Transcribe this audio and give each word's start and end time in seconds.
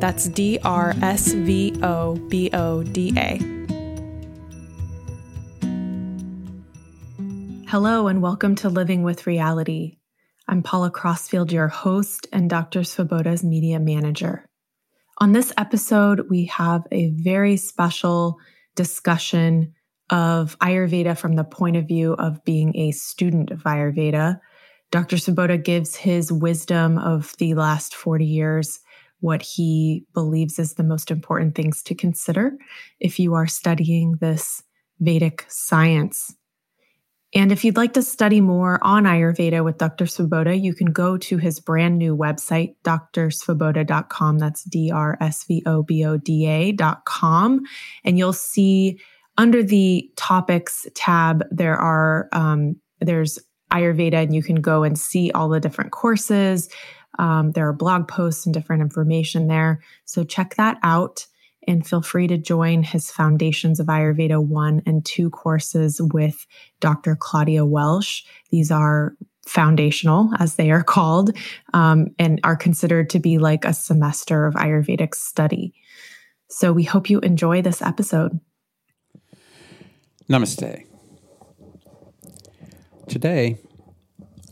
That's 0.00 0.28
D 0.28 0.58
R 0.64 0.94
S 1.02 1.34
V 1.34 1.78
O 1.82 2.14
B 2.14 2.48
O 2.54 2.82
D 2.82 3.12
A. 3.18 3.36
Hello, 7.68 8.08
and 8.08 8.22
welcome 8.22 8.54
to 8.56 8.70
Living 8.70 9.02
with 9.02 9.26
Reality. 9.26 9.98
I'm 10.48 10.62
Paula 10.62 10.90
Crossfield, 10.90 11.52
your 11.52 11.68
host 11.68 12.26
and 12.32 12.48
Dr. 12.48 12.80
Svoboda's 12.80 13.44
media 13.44 13.78
manager. 13.78 14.48
On 15.18 15.32
this 15.32 15.52
episode, 15.58 16.30
we 16.30 16.46
have 16.46 16.80
a 16.90 17.10
very 17.10 17.58
special 17.58 18.38
discussion 18.76 19.74
of 20.08 20.58
Ayurveda 20.60 21.18
from 21.18 21.36
the 21.36 21.44
point 21.44 21.76
of 21.76 21.86
view 21.86 22.14
of 22.14 22.42
being 22.46 22.74
a 22.74 22.92
student 22.92 23.50
of 23.50 23.64
Ayurveda. 23.64 24.40
Dr. 24.90 25.16
Svoboda 25.16 25.62
gives 25.62 25.94
his 25.94 26.32
wisdom 26.32 26.96
of 26.96 27.34
the 27.36 27.52
last 27.52 27.94
40 27.94 28.24
years 28.24 28.80
what 29.20 29.42
he 29.42 30.04
believes 30.14 30.58
is 30.58 30.74
the 30.74 30.82
most 30.82 31.10
important 31.10 31.54
things 31.54 31.82
to 31.84 31.94
consider 31.94 32.56
if 32.98 33.18
you 33.18 33.34
are 33.34 33.46
studying 33.46 34.16
this 34.20 34.62
Vedic 34.98 35.46
science. 35.48 36.34
And 37.32 37.52
if 37.52 37.64
you'd 37.64 37.76
like 37.76 37.92
to 37.92 38.02
study 38.02 38.40
more 38.40 38.80
on 38.82 39.04
Ayurveda 39.04 39.64
with 39.64 39.78
Dr. 39.78 40.06
Svoboda, 40.06 40.60
you 40.60 40.74
can 40.74 40.90
go 40.90 41.16
to 41.18 41.36
his 41.36 41.60
brand 41.60 41.96
new 41.96 42.16
website, 42.16 42.74
drsvoboda.com. 42.84 44.38
That's 44.38 44.64
D 44.64 44.90
R 44.90 45.16
S 45.20 45.44
V 45.44 45.62
O 45.64 45.82
B 45.84 46.04
O 46.04 46.16
D 46.16 46.48
A.com. 46.48 47.60
And 48.04 48.18
you'll 48.18 48.32
see 48.32 48.98
under 49.38 49.62
the 49.62 50.10
topics 50.16 50.86
tab, 50.94 51.44
there 51.52 51.76
are, 51.76 52.28
um, 52.32 52.76
there's 53.00 53.38
Ayurveda, 53.72 54.14
and 54.14 54.34
you 54.34 54.42
can 54.42 54.56
go 54.56 54.82
and 54.82 54.98
see 54.98 55.30
all 55.30 55.48
the 55.48 55.60
different 55.60 55.92
courses, 55.92 56.68
um, 57.18 57.52
there 57.52 57.68
are 57.68 57.72
blog 57.72 58.08
posts 58.08 58.46
and 58.46 58.54
different 58.54 58.82
information 58.82 59.46
there. 59.46 59.80
So 60.04 60.24
check 60.24 60.54
that 60.56 60.78
out 60.82 61.26
and 61.66 61.86
feel 61.86 62.02
free 62.02 62.26
to 62.26 62.38
join 62.38 62.82
his 62.82 63.10
Foundations 63.10 63.80
of 63.80 63.86
Ayurveda 63.86 64.44
1 64.44 64.82
and 64.86 65.04
2 65.04 65.30
courses 65.30 66.00
with 66.00 66.46
Dr. 66.80 67.16
Claudia 67.16 67.66
Welch. 67.66 68.24
These 68.50 68.70
are 68.70 69.14
foundational, 69.46 70.30
as 70.38 70.54
they 70.54 70.70
are 70.70 70.82
called, 70.82 71.36
um, 71.74 72.08
and 72.18 72.40
are 72.44 72.56
considered 72.56 73.10
to 73.10 73.18
be 73.18 73.38
like 73.38 73.64
a 73.64 73.74
semester 73.74 74.46
of 74.46 74.54
Ayurvedic 74.54 75.14
study. 75.14 75.74
So 76.48 76.72
we 76.72 76.84
hope 76.84 77.10
you 77.10 77.20
enjoy 77.20 77.62
this 77.62 77.82
episode. 77.82 78.40
Namaste. 80.28 80.86
Today, 83.08 83.58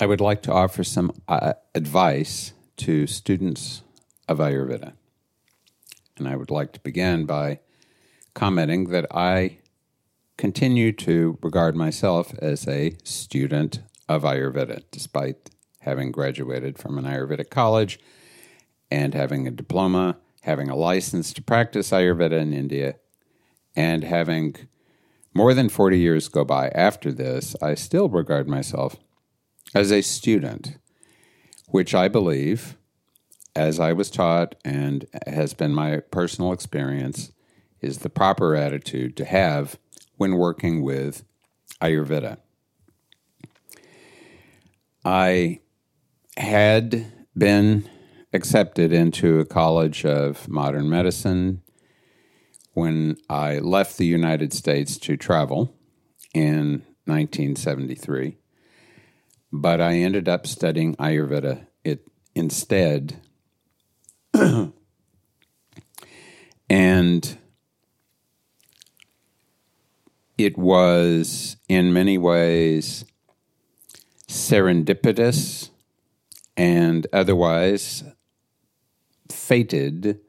I 0.01 0.07
would 0.07 0.21
like 0.21 0.43
to 0.43 0.53
offer 0.53 0.85
some 0.85 1.13
uh, 1.27 1.55
advice 1.75 2.53
to 2.79 3.09
students 3.09 3.83
of 4.29 4.39
Ayurveda. 4.39 4.93
And 6.17 6.29
I 6.29 6.37
would 6.37 6.51
like 6.51 6.73
to 6.73 6.81
begin 6.81 7.27
by 7.27 7.59
commenting 8.35 8.91
that 8.91 9.07
I 9.11 9.59
continue 10.37 10.93
to 10.93 11.37
regard 11.43 11.75
myself 11.75 12.33
as 12.39 12.69
a 12.69 12.97
student 13.03 13.81
of 14.09 14.23
Ayurveda, 14.23 14.85
despite 14.93 15.51
having 15.81 16.13
graduated 16.13 16.79
from 16.79 16.97
an 16.97 17.05
Ayurvedic 17.05 17.51
college 17.51 17.99
and 18.93 19.15
having 19.15 19.49
a 19.49 19.51
diploma, 19.51 20.17
having 20.43 20.69
a 20.69 20.77
license 20.77 21.33
to 21.33 21.43
practice 21.43 21.91
Ayurveda 21.91 22.41
in 22.41 22.53
India, 22.53 22.97
and 23.75 24.05
having 24.05 24.55
more 25.35 25.55
than 25.55 25.69
40 25.69 25.99
years 25.99 26.29
go 26.29 26.45
by 26.45 26.69
after 26.69 27.13
this, 27.13 27.57
I 27.61 27.75
still 27.75 28.09
regard 28.09 28.49
myself 28.49 28.97
as 29.75 29.93
a 29.93 30.03
student, 30.03 30.79
which 31.69 31.95
I 31.95 32.09
believe, 32.09 32.77
as 33.55 33.79
I 33.79 33.93
was 33.93 34.11
taught 34.11 34.55
and 34.65 35.07
has 35.27 35.55
been 35.55 35.75
my 35.75 35.99
personal 35.99 36.53
experience, 36.53 37.33
is 37.81 37.99
the 37.99 38.11
proper 38.11 38.55
attitude 38.55 39.17
to 39.17 39.25
have 39.25 39.79
when 40.17 40.37
working 40.37 40.83
with 40.83 41.25
Ayurveda. 41.81 42.39
I 45.05 45.61
had 46.37 47.13
been 47.37 47.89
accepted 48.33 48.93
into 48.93 49.39
a 49.39 49.45
college 49.45 50.05
of 50.05 50.49
modern 50.49 50.91
medicine 50.91 51.63
when 52.75 53.17
I 53.29 53.59
left 53.59 53.97
the 53.97 54.07
United 54.07 54.53
States 54.53 54.99
to 54.99 55.17
travel 55.17 55.75
in 56.35 56.85
1973 57.07 58.38
but 59.53 59.81
I 59.81 59.95
ended 59.95 60.29
up 60.29 60.47
studying 60.47 60.95
Ayurveda 60.97 61.67
it 61.85 62.07
instead. 62.35 63.21
and 66.71 67.39
it 70.37 70.57
was 70.57 71.57
in 71.69 71.93
many 71.93 72.17
ways 72.19 73.05
serendipitous 74.29 75.71
and 76.57 77.07
otherwise 77.13 78.05
fated 79.31 80.21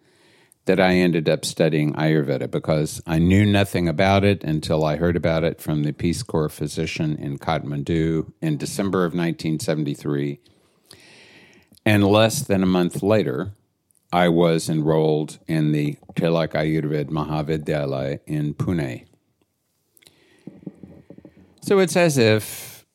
that 0.70 0.80
I 0.80 0.98
ended 0.98 1.28
up 1.28 1.46
studying 1.46 1.94
Ayurveda 1.94 2.52
because 2.52 3.02
I 3.08 3.18
knew 3.18 3.44
nothing 3.44 3.88
about 3.88 4.24
it 4.24 4.44
until 4.44 4.86
I 4.86 4.98
heard 4.98 5.16
about 5.16 5.44
it 5.44 5.60
from 5.60 5.82
the 5.82 5.94
Peace 5.94 6.22
Corps 6.22 6.48
physician 6.48 7.16
in 7.16 7.40
Kathmandu 7.40 8.32
in 8.40 8.58
December 8.58 9.00
of 9.00 9.14
1973. 9.14 10.40
And 11.88 12.04
less 12.04 12.44
than 12.44 12.62
a 12.62 12.68
month 12.68 13.02
later, 13.02 13.54
I 14.14 14.30
was 14.30 14.70
enrolled 14.70 15.40
in 15.48 15.72
the 15.72 15.98
Tilak 16.14 16.52
Ayurved 16.52 17.10
Mahavidyalaya 17.10 18.20
in 18.28 18.54
Pune. 18.54 19.08
So 21.62 21.80
it's 21.80 21.98
as 21.98 22.20
if 22.20 22.86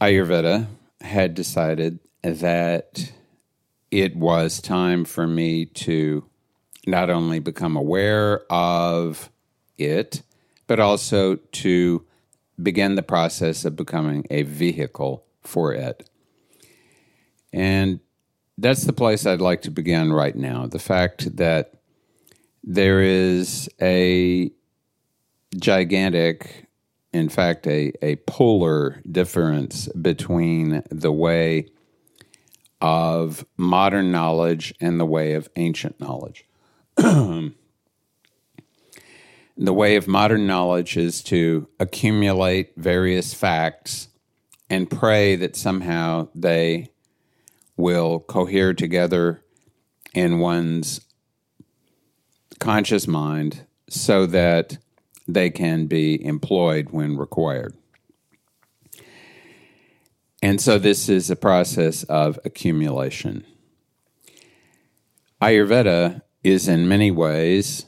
Ayurveda 0.00 0.66
had 1.02 1.36
decided 1.36 2.00
that 2.24 3.12
it 3.92 4.16
was 4.16 4.60
time 4.60 5.04
for 5.04 5.28
me 5.28 5.64
to 5.64 6.28
not 6.88 7.10
only 7.10 7.38
become 7.38 7.76
aware 7.76 8.42
of 8.50 9.30
it, 9.76 10.22
but 10.66 10.80
also 10.80 11.36
to 11.36 12.04
begin 12.60 12.94
the 12.96 13.02
process 13.02 13.64
of 13.64 13.76
becoming 13.76 14.26
a 14.30 14.42
vehicle 14.42 15.24
for 15.42 15.72
it. 15.72 16.08
And 17.52 18.00
that's 18.56 18.84
the 18.84 18.92
place 18.92 19.26
I'd 19.26 19.40
like 19.40 19.62
to 19.62 19.70
begin 19.70 20.12
right 20.12 20.34
now. 20.34 20.66
The 20.66 20.78
fact 20.78 21.36
that 21.36 21.74
there 22.64 23.00
is 23.00 23.68
a 23.80 24.50
gigantic, 25.56 26.66
in 27.12 27.28
fact, 27.28 27.66
a, 27.66 27.92
a 28.02 28.16
polar 28.16 29.00
difference 29.10 29.88
between 29.88 30.82
the 30.90 31.12
way 31.12 31.68
of 32.80 33.44
modern 33.56 34.10
knowledge 34.12 34.74
and 34.80 34.98
the 34.98 35.06
way 35.06 35.34
of 35.34 35.48
ancient 35.56 36.00
knowledge. 36.00 36.44
the 36.98 37.52
way 39.56 39.94
of 39.94 40.08
modern 40.08 40.48
knowledge 40.48 40.96
is 40.96 41.22
to 41.22 41.68
accumulate 41.78 42.72
various 42.76 43.32
facts 43.32 44.08
and 44.68 44.90
pray 44.90 45.36
that 45.36 45.54
somehow 45.54 46.26
they 46.34 46.88
will 47.76 48.18
cohere 48.18 48.74
together 48.74 49.44
in 50.12 50.40
one's 50.40 51.00
conscious 52.58 53.06
mind 53.06 53.64
so 53.88 54.26
that 54.26 54.78
they 55.28 55.50
can 55.50 55.86
be 55.86 56.24
employed 56.24 56.90
when 56.90 57.16
required. 57.16 57.76
And 60.42 60.60
so 60.60 60.80
this 60.80 61.08
is 61.08 61.30
a 61.30 61.36
process 61.36 62.02
of 62.04 62.40
accumulation. 62.44 63.44
Ayurveda 65.40 66.22
is 66.42 66.68
in 66.68 66.88
many 66.88 67.10
ways 67.10 67.86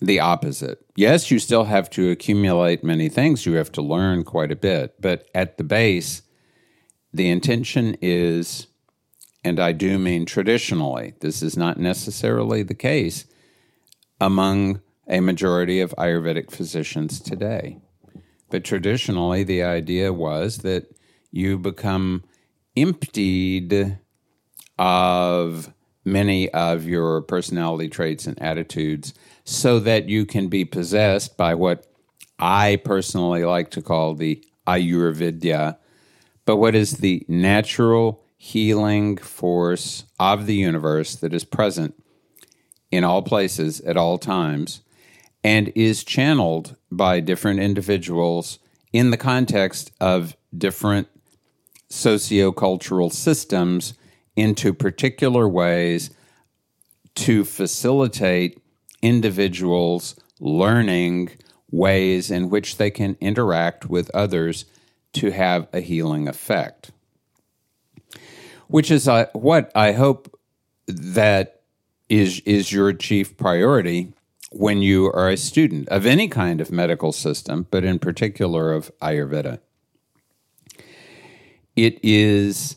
the 0.00 0.20
opposite. 0.20 0.84
Yes, 0.96 1.30
you 1.30 1.38
still 1.38 1.64
have 1.64 1.90
to 1.90 2.10
accumulate 2.10 2.84
many 2.84 3.08
things, 3.08 3.46
you 3.46 3.54
have 3.54 3.72
to 3.72 3.82
learn 3.82 4.24
quite 4.24 4.52
a 4.52 4.56
bit, 4.56 5.00
but 5.00 5.28
at 5.34 5.58
the 5.58 5.64
base, 5.64 6.22
the 7.12 7.28
intention 7.28 7.96
is, 8.00 8.68
and 9.42 9.58
I 9.58 9.72
do 9.72 9.98
mean 9.98 10.24
traditionally, 10.24 11.14
this 11.20 11.42
is 11.42 11.56
not 11.56 11.78
necessarily 11.78 12.62
the 12.62 12.74
case 12.74 13.24
among 14.20 14.80
a 15.08 15.20
majority 15.20 15.80
of 15.80 15.94
Ayurvedic 15.96 16.50
physicians 16.50 17.20
today. 17.20 17.78
But 18.50 18.64
traditionally, 18.64 19.42
the 19.44 19.62
idea 19.62 20.12
was 20.12 20.58
that 20.58 20.94
you 21.30 21.58
become 21.58 22.24
emptied 22.76 23.98
of 24.78 25.72
many 26.12 26.50
of 26.50 26.86
your 26.86 27.22
personality 27.22 27.88
traits 27.88 28.26
and 28.26 28.40
attitudes 28.40 29.14
so 29.44 29.78
that 29.80 30.08
you 30.08 30.26
can 30.26 30.48
be 30.48 30.64
possessed 30.64 31.36
by 31.36 31.54
what 31.54 31.86
I 32.38 32.80
personally 32.84 33.44
like 33.44 33.70
to 33.72 33.82
call 33.82 34.14
the 34.14 34.44
Ayurvidya, 34.66 35.78
but 36.44 36.56
what 36.56 36.74
is 36.74 36.98
the 36.98 37.24
natural 37.28 38.24
healing 38.36 39.16
force 39.16 40.04
of 40.20 40.46
the 40.46 40.54
universe 40.54 41.16
that 41.16 41.34
is 41.34 41.44
present 41.44 41.94
in 42.90 43.04
all 43.04 43.22
places 43.22 43.80
at 43.80 43.96
all 43.96 44.18
times 44.18 44.80
and 45.42 45.72
is 45.74 46.04
channeled 46.04 46.76
by 46.90 47.20
different 47.20 47.60
individuals 47.60 48.58
in 48.92 49.10
the 49.10 49.16
context 49.16 49.90
of 50.00 50.36
different 50.56 51.08
sociocultural 51.90 53.12
systems 53.12 53.94
into 54.38 54.72
particular 54.72 55.48
ways 55.48 56.10
to 57.14 57.44
facilitate 57.44 58.62
individuals 59.02 60.14
learning 60.38 61.30
ways 61.70 62.30
in 62.30 62.48
which 62.48 62.76
they 62.76 62.90
can 62.90 63.16
interact 63.20 63.86
with 63.86 64.08
others 64.14 64.64
to 65.12 65.32
have 65.32 65.66
a 65.72 65.80
healing 65.80 66.28
effect. 66.28 66.92
Which 68.68 68.90
is 68.90 69.08
uh, 69.08 69.26
what 69.32 69.72
I 69.74 69.92
hope 69.92 70.38
that 70.86 71.62
is 72.08 72.40
is 72.40 72.72
your 72.72 72.92
chief 72.92 73.36
priority 73.36 74.12
when 74.50 74.80
you 74.80 75.06
are 75.06 75.28
a 75.28 75.36
student 75.36 75.88
of 75.88 76.06
any 76.06 76.28
kind 76.28 76.60
of 76.60 76.70
medical 76.70 77.12
system, 77.12 77.66
but 77.70 77.84
in 77.84 77.98
particular 77.98 78.72
of 78.72 78.90
Ayurveda. 79.00 79.58
It 81.76 81.98
is, 82.02 82.76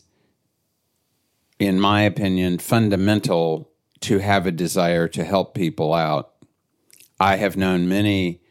in 1.62 1.80
my 1.80 2.02
opinion, 2.02 2.58
fundamental 2.58 3.70
to 4.00 4.18
have 4.18 4.48
a 4.48 4.52
desire 4.52 5.08
to 5.08 5.24
help 5.24 5.54
people 5.54 5.94
out. 5.94 6.32
I 7.20 7.36
have 7.36 7.56
known 7.56 7.88
many 7.88 8.42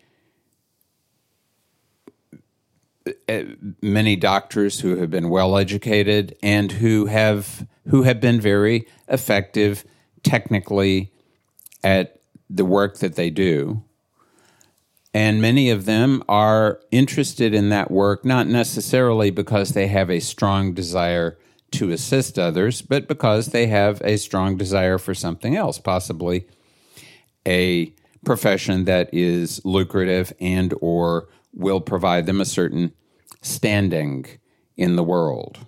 eh, 3.26 3.46
many 3.82 4.14
doctors 4.14 4.78
who 4.78 4.94
have 4.98 5.10
been 5.10 5.28
well 5.28 5.56
educated 5.56 6.36
and 6.40 6.70
who 6.70 7.06
have 7.06 7.66
who 7.88 8.04
have 8.04 8.20
been 8.20 8.40
very 8.40 8.86
effective 9.08 9.84
technically 10.22 11.12
at 11.82 12.20
the 12.48 12.64
work 12.64 12.98
that 12.98 13.16
they 13.16 13.28
do. 13.28 13.82
And 15.12 15.42
many 15.42 15.68
of 15.70 15.84
them 15.84 16.22
are 16.28 16.78
interested 16.92 17.54
in 17.54 17.70
that 17.70 17.90
work, 17.90 18.24
not 18.24 18.46
necessarily 18.46 19.32
because 19.32 19.70
they 19.70 19.88
have 19.88 20.08
a 20.10 20.20
strong 20.20 20.74
desire 20.74 21.36
to 21.72 21.90
assist 21.90 22.38
others, 22.38 22.82
but 22.82 23.08
because 23.08 23.48
they 23.48 23.66
have 23.66 24.00
a 24.02 24.16
strong 24.16 24.56
desire 24.56 24.98
for 24.98 25.14
something 25.14 25.56
else, 25.56 25.78
possibly 25.78 26.46
a 27.46 27.92
profession 28.24 28.84
that 28.84 29.08
is 29.12 29.64
lucrative 29.64 30.32
and 30.40 30.74
or 30.80 31.28
will 31.52 31.80
provide 31.80 32.26
them 32.26 32.40
a 32.40 32.44
certain 32.44 32.92
standing 33.42 34.26
in 34.76 34.96
the 34.96 35.04
world. 35.04 35.58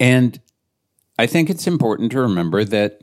And 0.00 0.40
I 1.18 1.26
think 1.26 1.50
it's 1.50 1.66
important 1.66 2.12
to 2.12 2.20
remember 2.20 2.64
that 2.64 3.02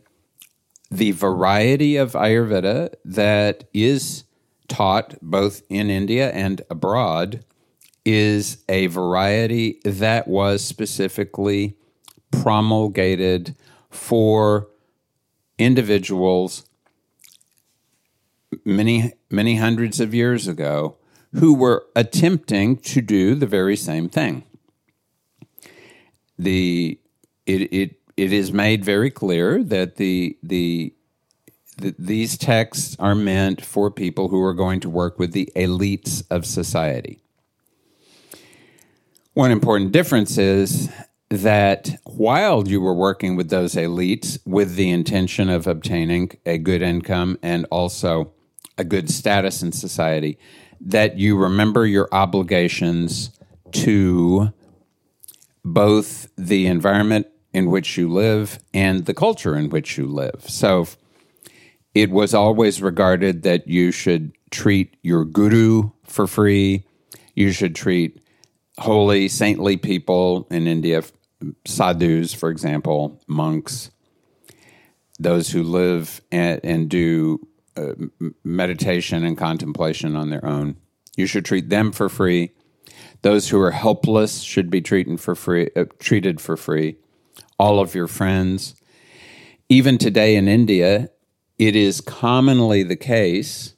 the 0.92 1.12
variety 1.12 1.98
of 1.98 2.14
Ayurveda 2.14 2.94
that 3.06 3.66
is 3.74 4.24
taught 4.68 5.16
both 5.22 5.62
in 5.70 5.90
India 5.90 6.32
and 6.32 6.62
abroad 6.70 7.44
is 8.14 8.64
a 8.68 8.88
variety 8.88 9.80
that 9.84 10.28
was 10.28 10.64
specifically 10.64 11.78
promulgated 12.32 13.56
for 13.90 14.68
individuals 15.58 16.66
many 18.64 19.14
many 19.30 19.56
hundreds 19.56 20.00
of 20.00 20.14
years 20.14 20.48
ago 20.48 20.98
who 21.34 21.54
were 21.54 21.86
attempting 21.96 22.78
to 22.78 23.02
do 23.02 23.36
the 23.36 23.46
very 23.46 23.76
same 23.76 24.10
thing 24.10 24.44
the 26.38 27.00
it, 27.46 27.74
it 27.74 27.96
it 28.16 28.34
is 28.34 28.52
made 28.52 28.84
very 28.84 29.12
clear 29.12 29.64
that 29.64 29.98
the 29.98 30.38
the 30.42 30.94
these 31.78 32.38
texts 32.38 32.96
are 33.00 33.16
meant 33.16 33.64
for 33.64 33.90
people 33.90 34.28
who 34.30 34.42
are 34.44 34.54
going 34.54 34.80
to 34.82 34.90
work 34.90 35.18
with 35.18 35.32
the 35.32 35.50
elites 35.56 36.24
of 36.30 36.46
society. 36.46 37.22
One 39.40 39.52
important 39.52 39.94
difference 39.94 40.38
is 40.38 40.90
that 41.30 41.98
while 42.04 42.68
you 42.68 42.82
were 42.82 42.94
working 42.94 43.38
with 43.38 43.50
those 43.50 43.76
elites 43.76 44.38
with 44.46 44.76
the 44.76 44.90
intention 44.90 45.50
of 45.50 45.66
obtaining 45.66 46.32
a 46.46 46.58
good 46.58 46.82
income 46.82 47.40
and 47.42 47.66
also 47.72 48.34
a 48.78 48.84
good 48.84 49.10
status 49.10 49.64
in 49.64 49.72
society, 49.72 50.38
that 50.82 51.18
you 51.18 51.38
remember 51.38 51.88
your 51.88 52.10
obligations 52.12 53.32
to 53.72 54.52
both 55.64 56.28
the 56.38 56.68
environment 56.68 57.26
in 57.54 57.72
which 57.72 57.98
you 57.98 58.10
live 58.10 58.60
and 58.74 59.06
the 59.06 59.14
culture 59.14 59.56
in 59.56 59.70
which 59.70 59.98
you 59.98 60.06
live. 60.06 60.44
So 60.50 60.86
it 61.96 62.12
was 62.12 62.34
always 62.34 62.82
regarded 62.82 63.44
that 63.44 63.70
you 63.70 63.94
should 63.94 64.34
treat 64.52 64.98
your 65.02 65.24
guru 65.24 65.92
for 66.04 66.28
free. 66.28 66.84
You 67.36 67.54
should 67.54 67.74
treat 67.74 68.20
holy, 68.80 69.28
saintly 69.28 69.78
people 69.78 70.48
in 70.50 70.68
India, 70.68 71.04
sadhus, 71.66 72.34
for 72.34 72.50
example, 72.50 73.22
monks, 73.28 73.92
those 75.20 75.52
who 75.52 75.64
live 75.64 76.22
and, 76.32 76.60
and 76.64 76.90
do 76.90 77.48
uh, 77.78 77.94
meditation 78.44 79.24
and 79.24 79.38
contemplation 79.38 80.16
on 80.16 80.30
their 80.30 80.46
own. 80.46 80.78
You 81.16 81.26
should 81.26 81.46
treat 81.46 81.70
them 81.70 81.92
for 81.92 82.10
free. 82.10 82.52
Those 83.22 83.50
who 83.50 83.60
are 83.62 83.72
helpless 83.72 84.42
should 84.42 84.70
be 84.70 84.82
treated 84.82 85.20
for 85.20 85.36
free. 85.36 85.70
Uh, 85.76 85.86
treated 86.00 86.40
for 86.40 86.56
free 86.56 86.98
all 87.60 87.80
of 87.80 87.94
your 87.94 88.08
friends. 88.08 88.76
Even 89.68 89.98
today 89.98 90.36
in 90.36 90.48
India, 90.48 91.10
it 91.58 91.76
is 91.76 92.02
commonly 92.02 92.84
the 92.84 92.96
case, 92.96 93.76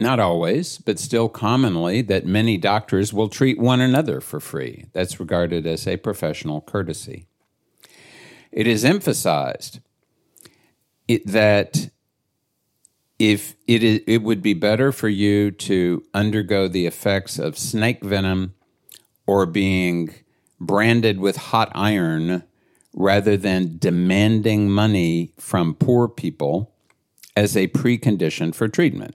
not 0.00 0.20
always, 0.20 0.78
but 0.78 0.98
still 0.98 1.28
commonly, 1.28 2.02
that 2.02 2.24
many 2.24 2.56
doctors 2.56 3.12
will 3.12 3.28
treat 3.28 3.58
one 3.58 3.80
another 3.80 4.20
for 4.20 4.38
free. 4.38 4.86
That's 4.92 5.18
regarded 5.18 5.66
as 5.66 5.86
a 5.86 5.96
professional 5.96 6.60
courtesy. 6.60 7.26
It 8.52 8.66
is 8.66 8.84
emphasized 8.84 9.80
it, 11.08 11.26
that 11.26 11.90
if 13.18 13.56
it, 13.66 13.82
is, 13.82 14.00
it 14.06 14.22
would 14.22 14.42
be 14.42 14.54
better 14.54 14.92
for 14.92 15.08
you 15.08 15.50
to 15.50 16.04
undergo 16.14 16.68
the 16.68 16.86
effects 16.86 17.38
of 17.38 17.58
snake 17.58 18.04
venom 18.04 18.54
or 19.26 19.46
being 19.46 20.14
branded 20.60 21.18
with 21.18 21.36
hot 21.36 21.70
iron 21.74 22.44
rather 22.94 23.36
than 23.36 23.78
demanding 23.78 24.70
money 24.70 25.32
from 25.38 25.74
poor 25.74 26.08
people 26.08 26.72
as 27.36 27.56
a 27.56 27.68
precondition 27.68 28.54
for 28.54 28.68
treatment. 28.68 29.14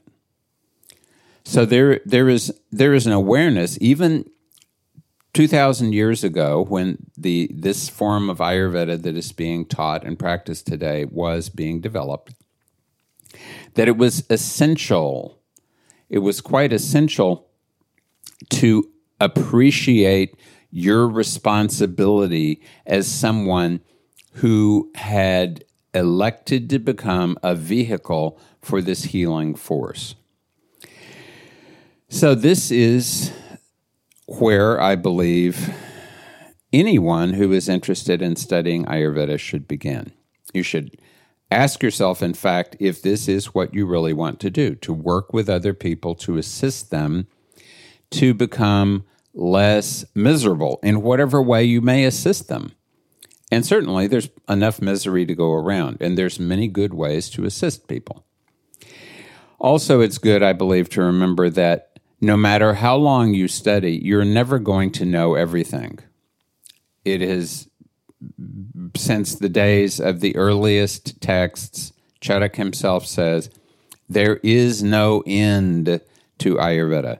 So 1.43 1.65
there, 1.65 1.99
there 2.05 2.29
is 2.29 2.53
there 2.71 2.93
is 2.93 3.05
an 3.05 3.13
awareness, 3.13 3.77
even 3.81 4.29
two 5.33 5.47
thousand 5.47 5.93
years 5.93 6.23
ago, 6.23 6.63
when 6.63 7.05
the 7.17 7.49
this 7.53 7.89
form 7.89 8.29
of 8.29 8.37
Ayurveda 8.37 9.01
that 9.01 9.15
is 9.15 9.31
being 9.31 9.65
taught 9.65 10.05
and 10.05 10.17
practiced 10.17 10.67
today 10.67 11.05
was 11.05 11.49
being 11.49 11.81
developed, 11.81 12.33
that 13.73 13.87
it 13.87 13.97
was 13.97 14.23
essential. 14.29 15.39
It 16.09 16.19
was 16.19 16.41
quite 16.41 16.71
essential 16.71 17.49
to 18.49 18.89
appreciate 19.19 20.35
your 20.69 21.07
responsibility 21.07 22.61
as 22.85 23.07
someone 23.07 23.81
who 24.33 24.91
had 24.95 25.63
elected 25.93 26.69
to 26.69 26.79
become 26.79 27.37
a 27.43 27.53
vehicle 27.53 28.39
for 28.61 28.81
this 28.81 29.05
healing 29.05 29.55
force. 29.55 30.15
So, 32.13 32.35
this 32.35 32.69
is 32.69 33.31
where 34.27 34.79
I 34.79 34.95
believe 34.95 35.73
anyone 36.71 37.33
who 37.33 37.51
is 37.51 37.67
interested 37.67 38.21
in 38.21 38.35
studying 38.35 38.85
Ayurveda 38.85 39.39
should 39.39 39.67
begin. 39.67 40.13
You 40.53 40.61
should 40.61 40.95
ask 41.49 41.81
yourself, 41.81 42.21
in 42.21 42.35
fact, 42.35 42.77
if 42.79 43.01
this 43.01 43.27
is 43.27 43.55
what 43.55 43.73
you 43.73 43.87
really 43.87 44.13
want 44.13 44.39
to 44.41 44.51
do 44.51 44.75
to 44.75 44.93
work 44.93 45.33
with 45.33 45.49
other 45.49 45.73
people 45.73 46.13
to 46.17 46.37
assist 46.37 46.91
them 46.91 47.25
to 48.11 48.35
become 48.35 49.05
less 49.33 50.05
miserable 50.13 50.79
in 50.83 51.01
whatever 51.01 51.41
way 51.41 51.63
you 51.63 51.81
may 51.81 52.05
assist 52.05 52.47
them. 52.47 52.73
And 53.51 53.65
certainly 53.65 54.05
there's 54.05 54.29
enough 54.47 54.79
misery 54.83 55.25
to 55.25 55.33
go 55.33 55.51
around, 55.51 55.97
and 55.99 56.15
there's 56.15 56.39
many 56.39 56.67
good 56.67 56.93
ways 56.93 57.27
to 57.31 57.45
assist 57.45 57.87
people. 57.87 58.23
Also, 59.57 59.99
it's 59.99 60.19
good, 60.19 60.43
I 60.43 60.53
believe, 60.53 60.89
to 60.89 61.01
remember 61.01 61.49
that 61.49 61.92
no 62.23 62.37
matter 62.37 62.73
how 62.73 62.95
long 62.95 63.33
you 63.33 63.47
study, 63.47 63.99
you're 64.03 64.25
never 64.25 64.57
going 64.57 64.91
to 64.93 65.05
know 65.05 65.35
everything. 65.35 65.99
It 67.05 67.21
is 67.21 67.69
since 68.95 69.35
the 69.35 69.49
days 69.49 69.99
of 69.99 70.21
the 70.21 70.35
earliest 70.35 71.21
texts, 71.21 71.93
Charak 72.21 72.55
himself 72.55 73.05
says, 73.05 73.49
there 74.07 74.37
is 74.43 74.81
no 74.81 75.23
end 75.25 76.01
to 76.39 76.55
Ayurveda 76.55 77.19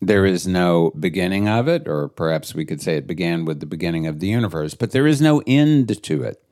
there 0.00 0.26
is 0.26 0.46
no 0.46 0.92
beginning 0.98 1.48
of 1.48 1.68
it, 1.68 1.88
or 1.88 2.08
perhaps 2.08 2.54
we 2.54 2.64
could 2.64 2.82
say 2.82 2.96
it 2.96 3.06
began 3.06 3.44
with 3.44 3.60
the 3.60 3.66
beginning 3.66 4.06
of 4.06 4.20
the 4.20 4.28
universe, 4.28 4.74
but 4.74 4.90
there 4.90 5.06
is 5.06 5.20
no 5.20 5.42
end 5.46 6.02
to 6.02 6.22
it. 6.22 6.42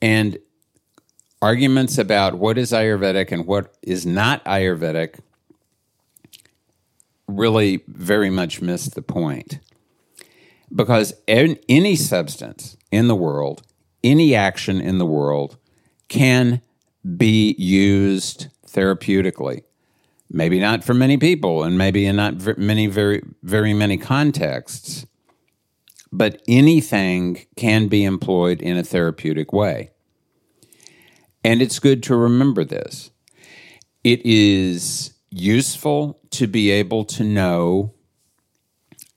And 0.00 0.38
arguments 1.40 1.98
about 1.98 2.34
what 2.34 2.56
is 2.56 2.72
Ayurvedic 2.72 3.32
and 3.32 3.46
what 3.46 3.74
is 3.82 4.06
not 4.06 4.44
Ayurvedic 4.44 5.20
really 7.36 7.82
very 7.86 8.30
much 8.30 8.62
missed 8.62 8.94
the 8.94 9.02
point. 9.02 9.58
Because 10.74 11.14
any 11.28 11.96
substance 11.96 12.76
in 12.90 13.08
the 13.08 13.14
world, 13.14 13.62
any 14.02 14.34
action 14.34 14.80
in 14.80 14.98
the 14.98 15.06
world 15.06 15.58
can 16.08 16.62
be 17.16 17.54
used 17.58 18.48
therapeutically. 18.66 19.62
Maybe 20.30 20.58
not 20.58 20.82
for 20.82 20.94
many 20.94 21.18
people 21.18 21.62
and 21.62 21.76
maybe 21.76 22.06
in 22.06 22.16
not 22.16 22.56
many 22.56 22.86
very 22.86 23.22
very 23.42 23.74
many 23.74 23.98
contexts 23.98 25.04
but 26.12 26.42
anything 26.46 27.46
can 27.56 27.88
be 27.88 28.04
employed 28.04 28.60
in 28.60 28.76
a 28.76 28.84
therapeutic 28.84 29.52
way. 29.52 29.90
And 31.42 31.62
it's 31.62 31.78
good 31.78 32.02
to 32.04 32.14
remember 32.14 32.64
this. 32.64 33.10
It 34.04 34.24
is 34.24 35.11
useful 35.32 36.20
to 36.30 36.46
be 36.46 36.70
able 36.70 37.04
to 37.04 37.24
know 37.24 37.94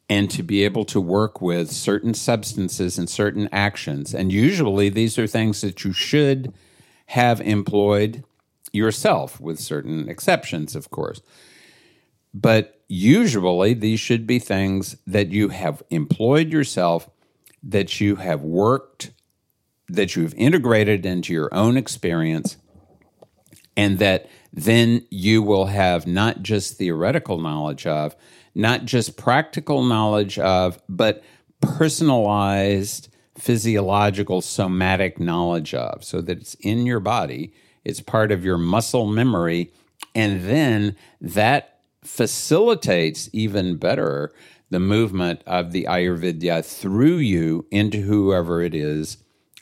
and 0.09 0.29
to 0.31 0.43
be 0.43 0.63
able 0.63 0.85
to 0.85 1.01
work 1.01 1.41
with 1.41 1.71
certain 1.71 2.13
substances 2.13 2.97
and 2.97 3.09
certain 3.09 3.49
actions 3.51 4.13
and 4.13 4.31
usually 4.31 4.89
these 4.89 5.17
are 5.17 5.27
things 5.27 5.61
that 5.61 5.83
you 5.83 5.91
should 5.91 6.53
have 7.07 7.41
employed 7.41 8.23
yourself, 8.75 9.39
with 9.39 9.59
certain 9.59 10.09
exceptions, 10.09 10.75
of 10.75 10.89
course. 10.91 11.21
But 12.33 12.81
usually, 12.87 13.73
these 13.73 13.99
should 13.99 14.27
be 14.27 14.39
things 14.39 14.97
that 15.07 15.29
you 15.29 15.49
have 15.49 15.81
employed 15.89 16.51
yourself, 16.51 17.09
that 17.63 18.01
you 18.01 18.17
have 18.17 18.41
worked, 18.41 19.11
that 19.87 20.15
you've 20.15 20.33
integrated 20.35 21.05
into 21.05 21.33
your 21.33 21.51
own 21.53 21.77
experience, 21.77 22.57
and 23.77 23.99
that 23.99 24.27
then 24.55 25.05
you 25.11 25.43
will 25.43 25.67
have 25.67 26.07
not 26.07 26.41
just 26.41 26.77
theoretical 26.77 27.39
knowledge 27.39 27.85
of, 27.85 28.15
not 28.55 28.85
just 28.85 29.17
practical 29.17 29.83
knowledge 29.83 30.39
of, 30.39 30.81
but 30.89 31.23
personalized 31.61 33.09
physiological 33.37 34.41
somatic 34.41 35.19
knowledge 35.19 35.73
of, 35.73 36.03
so 36.03 36.21
that 36.21 36.39
it's 36.39 36.55
in 36.55 36.87
your 36.87 36.99
body 36.99 37.53
it's 37.85 38.01
part 38.01 38.31
of 38.31 38.43
your 38.43 38.57
muscle 38.57 39.05
memory. 39.05 39.71
And 40.13 40.41
then 40.41 40.97
that 41.21 41.79
facilitates 42.03 43.29
even 43.31 43.77
better 43.77 44.33
the 44.71 44.79
movement 44.79 45.41
of 45.45 45.71
the 45.71 45.85
Ayurveda 45.87 46.65
through 46.65 47.17
you 47.17 47.67
into 47.71 48.01
whoever 48.01 48.61
it 48.61 48.73
is 48.73 49.17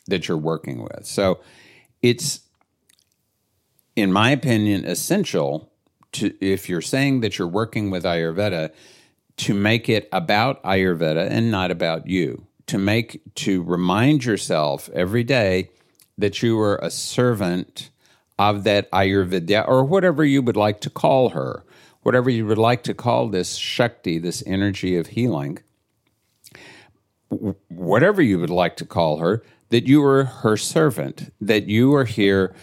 that 0.08 0.28
you're 0.28 0.38
working 0.38 0.82
with. 0.82 1.06
So 1.06 1.42
it's, 2.02 2.40
in 3.96 4.12
my 4.12 4.32
opinion, 4.32 4.86
essential 4.86 5.72
to, 6.14 6.34
if 6.40 6.70
you're 6.70 6.82
saying 6.82 7.22
that 7.22 7.38
you're 7.38 7.48
working 7.48 7.92
with 7.92 8.04
Ayurveda, 8.04 8.72
to 9.36 9.54
make 9.54 9.90
it 9.90 10.08
about 10.12 10.62
Ayurveda 10.64 11.28
and 11.30 11.50
not 11.50 11.72
about 11.72 12.08
you. 12.08 12.46
To 12.68 12.78
make, 12.78 13.22
to 13.36 13.62
remind 13.64 14.24
yourself 14.24 14.90
every 14.94 15.24
day 15.24 15.70
that 16.18 16.42
you 16.42 16.60
are 16.60 16.78
a 16.78 16.90
servant 16.90 17.90
of 18.40 18.64
that 18.64 18.90
Ayurveda, 18.92 19.68
or 19.68 19.84
whatever 19.84 20.24
you 20.24 20.42
would 20.42 20.58
like 20.58 20.80
to 20.82 20.90
call 20.90 21.30
her, 21.30 21.64
whatever 22.02 22.30
you 22.30 22.46
would 22.46 22.58
like 22.58 22.84
to 22.84 22.94
call 22.94 23.28
this 23.28 23.56
Shakti, 23.56 24.18
this 24.18 24.44
energy 24.46 24.96
of 24.96 25.08
healing, 25.08 25.60
whatever 27.70 28.22
you 28.22 28.40
would 28.40 28.50
like 28.50 28.78
to 28.78 28.86
call 28.86 29.18
her, 29.18 29.44
that 29.70 29.88
you 29.88 30.04
are 30.04 30.24
her 30.24 30.56
servant, 30.58 31.34
that 31.42 31.68
you 31.68 31.94
are 31.96 32.06
here, 32.06 32.56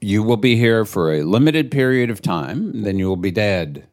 you 0.00 0.22
will 0.22 0.36
be 0.36 0.56
here 0.56 0.84
for 0.84 1.12
a 1.12 1.22
limited 1.22 1.70
period 1.70 2.10
of 2.10 2.22
time, 2.22 2.82
then 2.82 2.98
you 2.98 3.08
will 3.08 3.16
be 3.16 3.30
dead. 3.30 3.86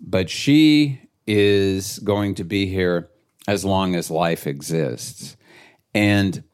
But 0.00 0.28
she 0.28 1.00
is 1.26 1.98
going 2.00 2.34
to 2.36 2.44
be 2.44 2.66
here 2.66 3.08
as 3.48 3.64
long 3.64 3.94
as 3.94 4.10
life 4.10 4.46
exists. 4.46 5.36
And 5.94 6.44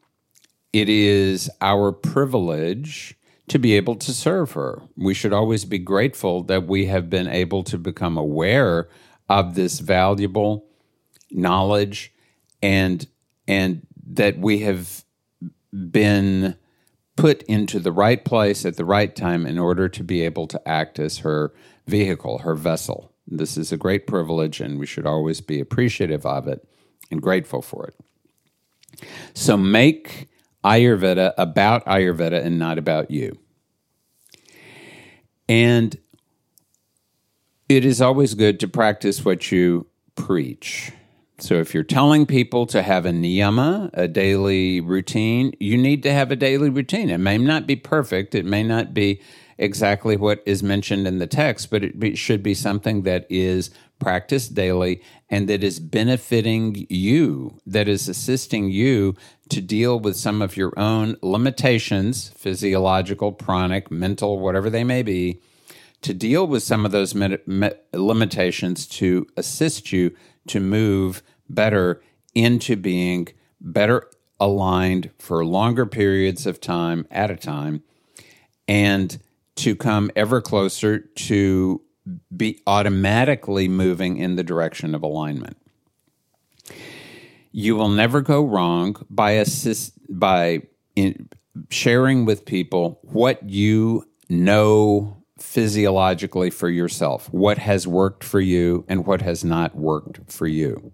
it 0.71 0.87
is 0.87 1.49
our 1.59 1.91
privilege 1.91 3.17
to 3.49 3.59
be 3.59 3.75
able 3.75 3.95
to 3.95 4.13
serve 4.13 4.53
her. 4.53 4.81
We 4.95 5.13
should 5.13 5.33
always 5.33 5.65
be 5.65 5.79
grateful 5.79 6.43
that 6.43 6.67
we 6.67 6.85
have 6.85 7.09
been 7.09 7.27
able 7.27 7.63
to 7.65 7.77
become 7.77 8.17
aware 8.17 8.87
of 9.29 9.55
this 9.55 9.79
valuable 9.79 10.65
knowledge 11.29 12.13
and 12.61 13.05
and 13.47 13.85
that 14.11 14.37
we 14.37 14.59
have 14.59 15.03
been 15.89 16.55
put 17.21 17.43
into 17.43 17.79
the 17.79 17.91
right 17.91 18.25
place 18.25 18.65
at 18.65 18.77
the 18.77 18.83
right 18.83 19.15
time 19.15 19.45
in 19.45 19.59
order 19.59 19.87
to 19.87 20.03
be 20.03 20.21
able 20.21 20.47
to 20.47 20.67
act 20.67 20.97
as 20.97 21.19
her 21.19 21.53
vehicle, 21.85 22.39
her 22.39 22.55
vessel. 22.55 23.13
This 23.27 23.57
is 23.57 23.71
a 23.71 23.77
great 23.77 24.07
privilege 24.07 24.59
and 24.59 24.79
we 24.79 24.87
should 24.87 25.05
always 25.05 25.39
be 25.39 25.59
appreciative 25.59 26.25
of 26.25 26.47
it 26.47 26.67
and 27.11 27.21
grateful 27.21 27.61
for 27.61 27.85
it. 27.85 29.07
So 29.35 29.55
make 29.55 30.29
Ayurveda 30.65 31.33
about 31.37 31.85
Ayurveda 31.85 32.43
and 32.43 32.57
not 32.57 32.79
about 32.79 33.11
you. 33.11 33.37
And 35.47 35.95
it 37.69 37.85
is 37.85 38.01
always 38.01 38.33
good 38.33 38.59
to 38.61 38.67
practice 38.67 39.23
what 39.23 39.51
you 39.51 39.85
preach. 40.15 40.91
So 41.41 41.55
if 41.55 41.73
you're 41.73 41.83
telling 41.83 42.27
people 42.27 42.67
to 42.67 42.83
have 42.83 43.07
a 43.07 43.09
niyama, 43.09 43.89
a 43.93 44.07
daily 44.07 44.79
routine, 44.79 45.55
you 45.59 45.75
need 45.75 46.03
to 46.03 46.13
have 46.13 46.29
a 46.29 46.35
daily 46.35 46.69
routine. 46.69 47.09
It 47.09 47.17
may 47.17 47.39
not 47.39 47.65
be 47.65 47.75
perfect, 47.75 48.35
it 48.35 48.45
may 48.45 48.61
not 48.61 48.93
be 48.93 49.19
exactly 49.57 50.15
what 50.15 50.43
is 50.45 50.61
mentioned 50.61 51.07
in 51.07 51.17
the 51.17 51.25
text, 51.25 51.71
but 51.71 51.83
it 51.83 52.17
should 52.17 52.43
be 52.43 52.53
something 52.53 53.01
that 53.03 53.25
is 53.27 53.71
practiced 53.99 54.53
daily 54.53 55.01
and 55.31 55.49
that 55.49 55.63
is 55.63 55.79
benefiting 55.79 56.85
you, 56.89 57.59
that 57.65 57.87
is 57.87 58.07
assisting 58.07 58.69
you 58.69 59.15
to 59.49 59.61
deal 59.61 59.99
with 59.99 60.17
some 60.17 60.43
of 60.43 60.55
your 60.55 60.77
own 60.77 61.15
limitations, 61.23 62.29
physiological, 62.29 63.31
chronic, 63.33 63.89
mental, 63.89 64.39
whatever 64.39 64.69
they 64.69 64.83
may 64.83 65.01
be, 65.01 65.41
to 66.03 66.13
deal 66.13 66.45
with 66.45 66.61
some 66.61 66.85
of 66.85 66.91
those 66.91 67.15
limitations 67.93 68.87
to 68.87 69.27
assist 69.37 69.91
you 69.91 70.15
to 70.47 70.59
move 70.59 71.21
better 71.53 72.01
into 72.33 72.75
being 72.75 73.27
better 73.59 74.09
aligned 74.39 75.11
for 75.19 75.45
longer 75.45 75.85
periods 75.85 76.45
of 76.45 76.59
time 76.59 77.05
at 77.11 77.29
a 77.29 77.35
time 77.35 77.83
and 78.67 79.19
to 79.55 79.75
come 79.75 80.09
ever 80.15 80.41
closer 80.41 80.99
to 80.99 81.81
be 82.35 82.59
automatically 82.65 83.67
moving 83.67 84.17
in 84.17 84.35
the 84.35 84.43
direction 84.43 84.95
of 84.95 85.03
alignment. 85.03 85.57
You 87.51 87.75
will 87.75 87.89
never 87.89 88.21
go 88.21 88.43
wrong 88.43 88.95
by 89.09 89.31
assist 89.31 89.93
by 90.09 90.63
in, 90.95 91.29
sharing 91.69 92.25
with 92.25 92.45
people 92.45 92.99
what 93.03 93.47
you 93.47 94.07
know 94.29 95.21
physiologically 95.37 96.49
for 96.49 96.69
yourself, 96.69 97.31
what 97.33 97.57
has 97.57 97.87
worked 97.87 98.23
for 98.23 98.39
you 98.39 98.85
and 98.87 99.05
what 99.05 99.21
has 99.21 99.43
not 99.43 99.75
worked 99.75 100.19
for 100.31 100.47
you. 100.47 100.91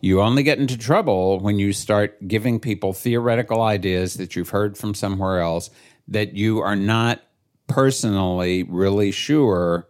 You 0.00 0.20
only 0.20 0.42
get 0.42 0.58
into 0.58 0.78
trouble 0.78 1.40
when 1.40 1.58
you 1.58 1.72
start 1.72 2.26
giving 2.26 2.60
people 2.60 2.92
theoretical 2.92 3.62
ideas 3.62 4.14
that 4.14 4.36
you've 4.36 4.50
heard 4.50 4.78
from 4.78 4.94
somewhere 4.94 5.40
else 5.40 5.70
that 6.08 6.34
you 6.34 6.60
are 6.60 6.76
not 6.76 7.22
personally 7.66 8.64
really 8.64 9.10
sure 9.12 9.88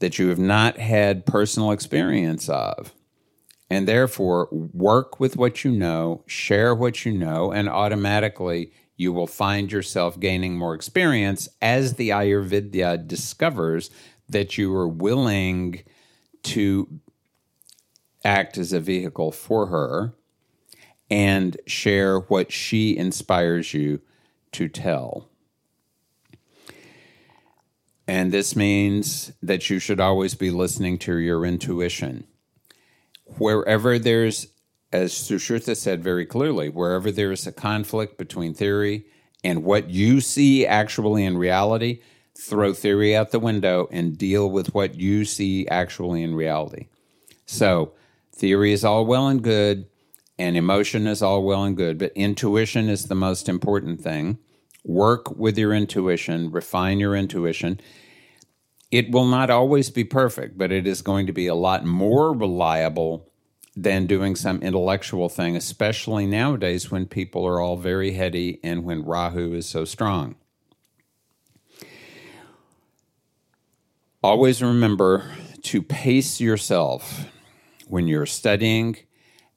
that 0.00 0.18
you 0.18 0.28
have 0.28 0.38
not 0.38 0.78
had 0.78 1.24
personal 1.24 1.70
experience 1.70 2.48
of. 2.48 2.92
And 3.70 3.88
therefore, 3.88 4.48
work 4.50 5.18
with 5.18 5.36
what 5.36 5.64
you 5.64 5.70
know, 5.70 6.24
share 6.26 6.74
what 6.74 7.06
you 7.06 7.12
know, 7.12 7.50
and 7.52 7.68
automatically 7.68 8.72
you 8.96 9.12
will 9.12 9.26
find 9.26 9.72
yourself 9.72 10.20
gaining 10.20 10.58
more 10.58 10.74
experience 10.74 11.48
as 11.62 11.94
the 11.94 12.10
Ayurveda 12.10 13.06
discovers 13.06 13.90
that 14.28 14.58
you 14.58 14.74
are 14.74 14.88
willing 14.88 15.82
to 16.42 17.00
act 18.24 18.58
as 18.58 18.72
a 18.72 18.80
vehicle 18.80 19.32
for 19.32 19.66
her 19.66 20.14
and 21.10 21.56
share 21.66 22.20
what 22.20 22.50
she 22.50 22.96
inspires 22.96 23.74
you 23.74 24.00
to 24.52 24.68
tell. 24.68 25.28
And 28.06 28.32
this 28.32 28.56
means 28.56 29.32
that 29.42 29.70
you 29.70 29.78
should 29.78 30.00
always 30.00 30.34
be 30.34 30.50
listening 30.50 30.98
to 30.98 31.16
your 31.18 31.44
intuition. 31.44 32.24
Wherever 33.38 33.98
there's, 33.98 34.48
as 34.92 35.12
Sushruta 35.12 35.76
said 35.76 36.02
very 36.02 36.26
clearly, 36.26 36.68
wherever 36.68 37.10
there 37.10 37.32
is 37.32 37.46
a 37.46 37.52
conflict 37.52 38.18
between 38.18 38.54
theory 38.54 39.06
and 39.44 39.64
what 39.64 39.90
you 39.90 40.20
see 40.20 40.66
actually 40.66 41.24
in 41.24 41.36
reality, 41.36 42.00
throw 42.36 42.72
theory 42.72 43.14
out 43.14 43.30
the 43.30 43.38
window 43.38 43.88
and 43.90 44.18
deal 44.18 44.50
with 44.50 44.74
what 44.74 44.94
you 44.94 45.24
see 45.24 45.66
actually 45.68 46.22
in 46.22 46.34
reality. 46.34 46.88
So, 47.46 47.92
theory 48.34 48.72
is 48.72 48.84
all 48.84 49.04
well 49.06 49.28
and 49.28 49.42
good, 49.42 49.86
and 50.38 50.56
emotion 50.56 51.06
is 51.06 51.22
all 51.22 51.42
well 51.44 51.64
and 51.64 51.76
good, 51.76 51.98
but 51.98 52.12
intuition 52.14 52.88
is 52.88 53.04
the 53.04 53.14
most 53.14 53.48
important 53.48 54.00
thing 54.00 54.38
work 54.84 55.36
with 55.36 55.56
your 55.56 55.72
intuition, 55.72 56.50
refine 56.50 56.98
your 56.98 57.14
intuition. 57.14 57.80
It 58.90 59.12
will 59.12 59.26
not 59.26 59.48
always 59.48 59.90
be 59.90 60.04
perfect, 60.04 60.58
but 60.58 60.72
it 60.72 60.86
is 60.86 61.02
going 61.02 61.26
to 61.28 61.32
be 61.32 61.46
a 61.46 61.54
lot 61.54 61.84
more 61.84 62.32
reliable 62.32 63.30
than 63.74 64.06
doing 64.06 64.36
some 64.36 64.60
intellectual 64.60 65.28
thing, 65.28 65.56
especially 65.56 66.26
nowadays 66.26 66.90
when 66.90 67.06
people 67.06 67.46
are 67.46 67.60
all 67.60 67.76
very 67.76 68.12
heady 68.12 68.60
and 68.62 68.84
when 68.84 69.04
Rahu 69.04 69.54
is 69.54 69.68
so 69.68 69.84
strong. 69.84 70.34
Always 74.22 74.62
remember 74.62 75.32
to 75.62 75.82
pace 75.82 76.40
yourself 76.40 77.26
when 77.92 78.08
you're 78.08 78.24
studying 78.24 78.96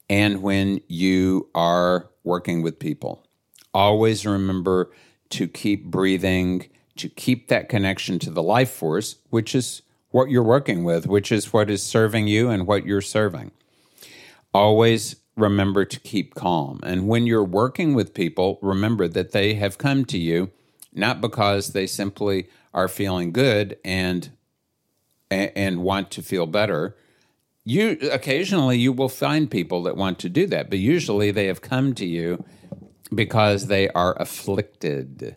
and 0.09 0.41
when 0.41 0.81
you 0.89 1.49
are 1.55 2.09
working 2.25 2.61
with 2.61 2.77
people. 2.77 3.25
Always 3.73 4.25
remember 4.25 4.91
to 5.29 5.47
keep 5.47 5.85
breathing, 5.85 6.67
to 6.97 7.07
keep 7.07 7.47
that 7.47 7.69
connection 7.69 8.19
to 8.19 8.29
the 8.29 8.43
life 8.43 8.71
force, 8.71 9.15
which 9.29 9.55
is 9.55 9.83
what 10.11 10.29
you're 10.29 10.43
working 10.43 10.83
with, 10.83 11.07
which 11.07 11.31
is 11.31 11.53
what 11.53 11.69
is 11.69 11.81
serving 11.81 12.27
you 12.27 12.49
and 12.49 12.67
what 12.67 12.85
you're 12.85 12.99
serving. 12.99 13.51
Always 14.53 15.15
remember 15.37 15.85
to 15.85 15.99
keep 16.01 16.35
calm. 16.35 16.81
And 16.83 17.07
when 17.07 17.25
you're 17.25 17.41
working 17.41 17.93
with 17.93 18.13
people, 18.13 18.59
remember 18.61 19.07
that 19.07 19.31
they 19.31 19.53
have 19.53 19.77
come 19.77 20.03
to 20.05 20.17
you 20.17 20.51
not 20.93 21.21
because 21.21 21.69
they 21.69 21.87
simply 21.87 22.49
are 22.73 22.89
feeling 22.89 23.31
good 23.31 23.77
and 23.85 24.31
and 25.31 25.83
want 25.83 26.11
to 26.11 26.21
feel 26.21 26.45
better. 26.45 26.97
You 27.65 27.97
occasionally 28.11 28.77
you 28.77 28.93
will 28.93 29.09
find 29.09 29.49
people 29.49 29.83
that 29.83 29.97
want 29.97 30.19
to 30.19 30.29
do 30.29 30.45
that, 30.47 30.69
but 30.69 30.77
usually 30.77 31.31
they 31.31 31.47
have 31.47 31.61
come 31.61 31.95
to 31.95 32.05
you 32.05 32.45
because 33.13 33.67
they 33.67 33.89
are 33.89 34.15
afflicted. 34.21 35.35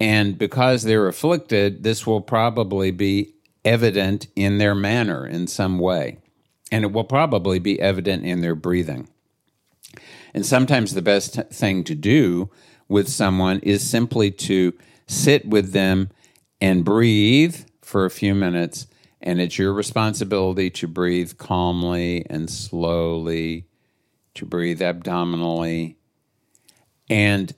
And 0.00 0.38
because 0.38 0.84
they're 0.84 1.06
afflicted, 1.06 1.82
this 1.82 2.06
will 2.06 2.22
probably 2.22 2.90
be 2.90 3.34
evident 3.64 4.28
in 4.36 4.58
their 4.58 4.74
manner 4.74 5.26
in 5.26 5.46
some 5.46 5.78
way. 5.78 6.18
And 6.72 6.84
it 6.84 6.92
will 6.92 7.04
probably 7.04 7.58
be 7.58 7.80
evident 7.80 8.24
in 8.24 8.40
their 8.40 8.54
breathing. 8.54 9.08
And 10.32 10.46
sometimes 10.46 10.94
the 10.94 11.02
best 11.02 11.34
thing 11.50 11.84
to 11.84 11.94
do 11.94 12.50
with 12.88 13.08
someone 13.08 13.60
is 13.60 13.88
simply 13.88 14.30
to 14.30 14.72
sit 15.06 15.46
with 15.46 15.72
them 15.72 16.10
and 16.60 16.84
breathe 16.84 17.64
for 17.82 18.04
a 18.04 18.10
few 18.10 18.34
minutes. 18.34 18.86
And 19.20 19.40
it's 19.40 19.58
your 19.58 19.72
responsibility 19.72 20.70
to 20.70 20.86
breathe 20.86 21.38
calmly 21.38 22.24
and 22.30 22.48
slowly, 22.48 23.66
to 24.34 24.46
breathe 24.46 24.80
abdominally, 24.80 25.96
and 27.10 27.54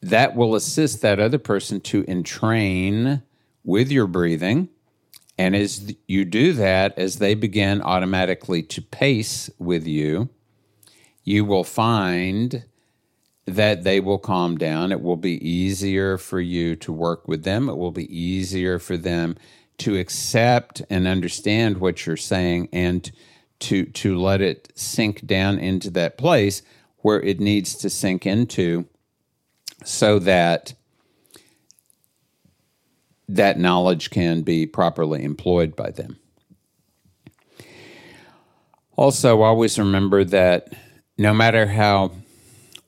that 0.00 0.36
will 0.36 0.54
assist 0.54 1.02
that 1.02 1.18
other 1.18 1.38
person 1.38 1.80
to 1.80 2.04
entrain 2.06 3.22
with 3.64 3.90
your 3.90 4.06
breathing. 4.06 4.68
And 5.36 5.54
as 5.54 5.94
you 6.06 6.24
do 6.24 6.52
that, 6.54 6.98
as 6.98 7.18
they 7.18 7.34
begin 7.34 7.82
automatically 7.82 8.62
to 8.64 8.82
pace 8.82 9.50
with 9.58 9.86
you, 9.86 10.30
you 11.24 11.44
will 11.44 11.64
find 11.64 12.64
that 13.44 13.82
they 13.82 14.00
will 14.00 14.18
calm 14.18 14.56
down. 14.56 14.92
It 14.92 15.00
will 15.00 15.16
be 15.16 15.46
easier 15.48 16.18
for 16.18 16.40
you 16.40 16.76
to 16.76 16.92
work 16.92 17.26
with 17.28 17.44
them. 17.44 17.68
It 17.68 17.76
will 17.76 17.92
be 17.92 18.14
easier 18.14 18.78
for 18.78 18.96
them 18.96 19.36
to 19.78 19.96
accept 19.96 20.82
and 20.90 21.06
understand 21.06 21.78
what 21.78 22.04
you're 22.04 22.16
saying 22.16 22.68
and 22.72 23.10
to 23.60 23.86
to 23.86 24.18
let 24.18 24.40
it 24.40 24.72
sink 24.74 25.26
down 25.26 25.58
into 25.58 25.90
that 25.90 26.18
place 26.18 26.62
where 26.98 27.20
it 27.20 27.40
needs 27.40 27.74
to 27.76 27.90
sink 27.90 28.26
into 28.26 28.86
so 29.84 30.18
that 30.18 30.74
that 33.28 33.58
knowledge 33.58 34.10
can 34.10 34.42
be 34.42 34.66
properly 34.66 35.22
employed 35.22 35.76
by 35.76 35.90
them. 35.90 36.18
Also, 38.96 39.42
always 39.42 39.78
remember 39.78 40.24
that 40.24 40.72
no 41.18 41.32
matter 41.32 41.66
how 41.66 42.10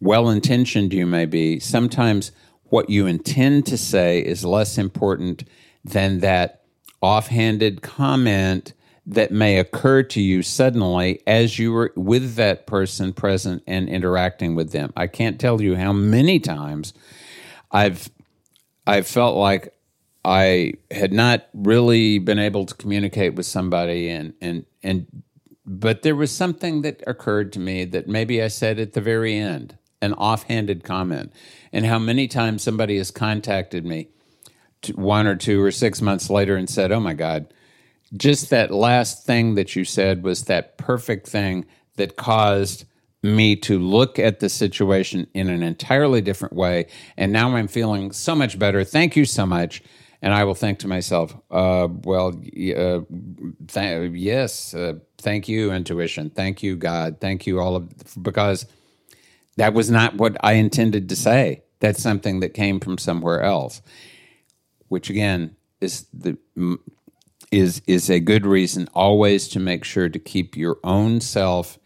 well 0.01 0.31
intentioned 0.31 0.93
you 0.93 1.07
may 1.07 1.27
be, 1.27 1.61
sometimes 1.61 2.33
what 2.65 2.89
you 2.89 3.07
intend 3.07 3.67
to 3.67 3.77
say 3.77 4.21
is 4.21 4.45
less 4.45 4.79
important 4.79 5.45
than 5.85 6.21
that 6.21 6.60
offhanded 7.03 7.83
comment 7.83 8.73
that 9.07 9.33
may 9.33 9.59
occur 9.59 10.03
to 10.03 10.21
you 10.21 10.43
suddenly 10.43 11.21
as 11.27 11.59
you 11.59 11.73
were 11.73 11.93
with 11.97 12.35
that 12.37 12.67
person 12.67 13.13
present 13.13 13.63
and 13.67 13.89
interacting 13.89 14.55
with 14.55 14.73
them. 14.73 14.93
I 14.97 15.07
can't 15.07 15.41
tell 15.41 15.61
you 15.61 15.77
how 15.77 15.93
many 15.93 16.39
times 16.39 16.93
I've 17.71 18.11
I 18.87 19.03
felt 19.03 19.37
like 19.37 19.75
I 20.25 20.75
had 20.91 21.13
not 21.13 21.47
really 21.55 22.19
been 22.19 22.39
able 22.39 22.67
to 22.67 22.75
communicate 22.75 23.35
with 23.35 23.47
somebody 23.47 24.09
and 24.09 24.35
and 24.41 24.67
and 24.83 25.07
but 25.67 26.03
there 26.03 26.17
was 26.17 26.33
something 26.33 26.83
that 26.83 27.03
occurred 27.07 27.53
to 27.53 27.61
me 27.61 27.85
that 27.85 28.09
maybe 28.09 28.43
I 28.43 28.49
said 28.49 28.79
at 28.81 28.93
the 28.93 29.01
very 29.01 29.37
end, 29.37 29.79
an 30.03 30.15
offhanded 30.15 30.83
comment, 30.83 31.33
and 31.73 31.87
how 31.87 31.99
many 31.99 32.27
times 32.27 32.63
somebody 32.63 32.97
has 32.97 33.11
contacted 33.11 33.85
me 33.85 34.09
one 34.95 35.27
or 35.27 35.37
two 35.37 35.63
or 35.63 35.71
six 35.71 36.01
months 36.01 36.31
later 36.31 36.57
and 36.57 36.69
said, 36.69 36.93
"Oh 36.93 37.01
my 37.01 37.15
God, 37.15 37.53
just 38.17 38.51
that 38.51 38.71
last 38.71 39.25
thing 39.25 39.55
that 39.55 39.77
you 39.77 39.85
said 39.85 40.23
was 40.23 40.45
that 40.45 40.79
perfect 40.79 41.27
thing 41.29 41.67
that 41.97 42.17
caused 42.17 42.85
me 43.23 43.55
to 43.55 43.79
look 43.79 44.19
at 44.19 44.41
the 44.41 44.49
situation 44.49 45.27
in 45.35 45.51
an 45.51 45.63
entirely 45.63 46.21
different 46.21 46.55
way. 46.55 46.87
And 47.17 47.33
now 47.33 47.55
I'm 47.55 47.69
feeling 47.69 48.13
so 48.13 48.35
much 48.35 48.59
better. 48.59 48.83
Thank 48.83 49.15
you 49.15 49.25
so 49.25 49.45
much. 49.45 49.83
And 50.23 50.35
I 50.35 50.45
will 50.45 50.55
think 50.55 50.79
to 50.81 50.89
myself, 50.89 51.35
uh, 51.51 51.89
well, 52.05 52.29
uh, 52.29 53.01
th- 53.69 54.13
yes, 54.13 54.75
uh, 54.75 54.95
thank 55.19 55.49
you, 55.49 55.73
intuition. 55.73 56.31
Thank 56.31 56.63
you, 56.63 56.77
God. 56.77 57.21
Thank 57.21 57.47
you, 57.47 57.59
all 57.59 57.77
of, 57.77 57.89
because 58.23 58.67
that 59.57 59.73
was 59.73 59.91
not 59.91 60.17
what 60.17 60.37
I 60.43 60.53
intended 60.53 61.09
to 61.09 61.17
say. 61.17 61.63
That's 61.81 62.03
something 62.03 62.41
that 62.41 62.53
came 62.53 62.81
from 62.81 62.99
somewhere 62.99 63.43
else, 63.43 63.81
which 64.91 65.09
again 65.09 65.57
is 65.81 66.07
the 66.13 66.37
is 67.51 67.81
is 67.87 68.11
a 68.11 68.21
good 68.21 68.45
reason 68.45 68.89
always 68.95 69.49
to 69.49 69.59
make 69.59 69.85
sure 69.85 70.09
to 70.09 70.19
keep 70.19 70.57
your 70.57 70.79
own 70.85 71.21
self 71.21 71.79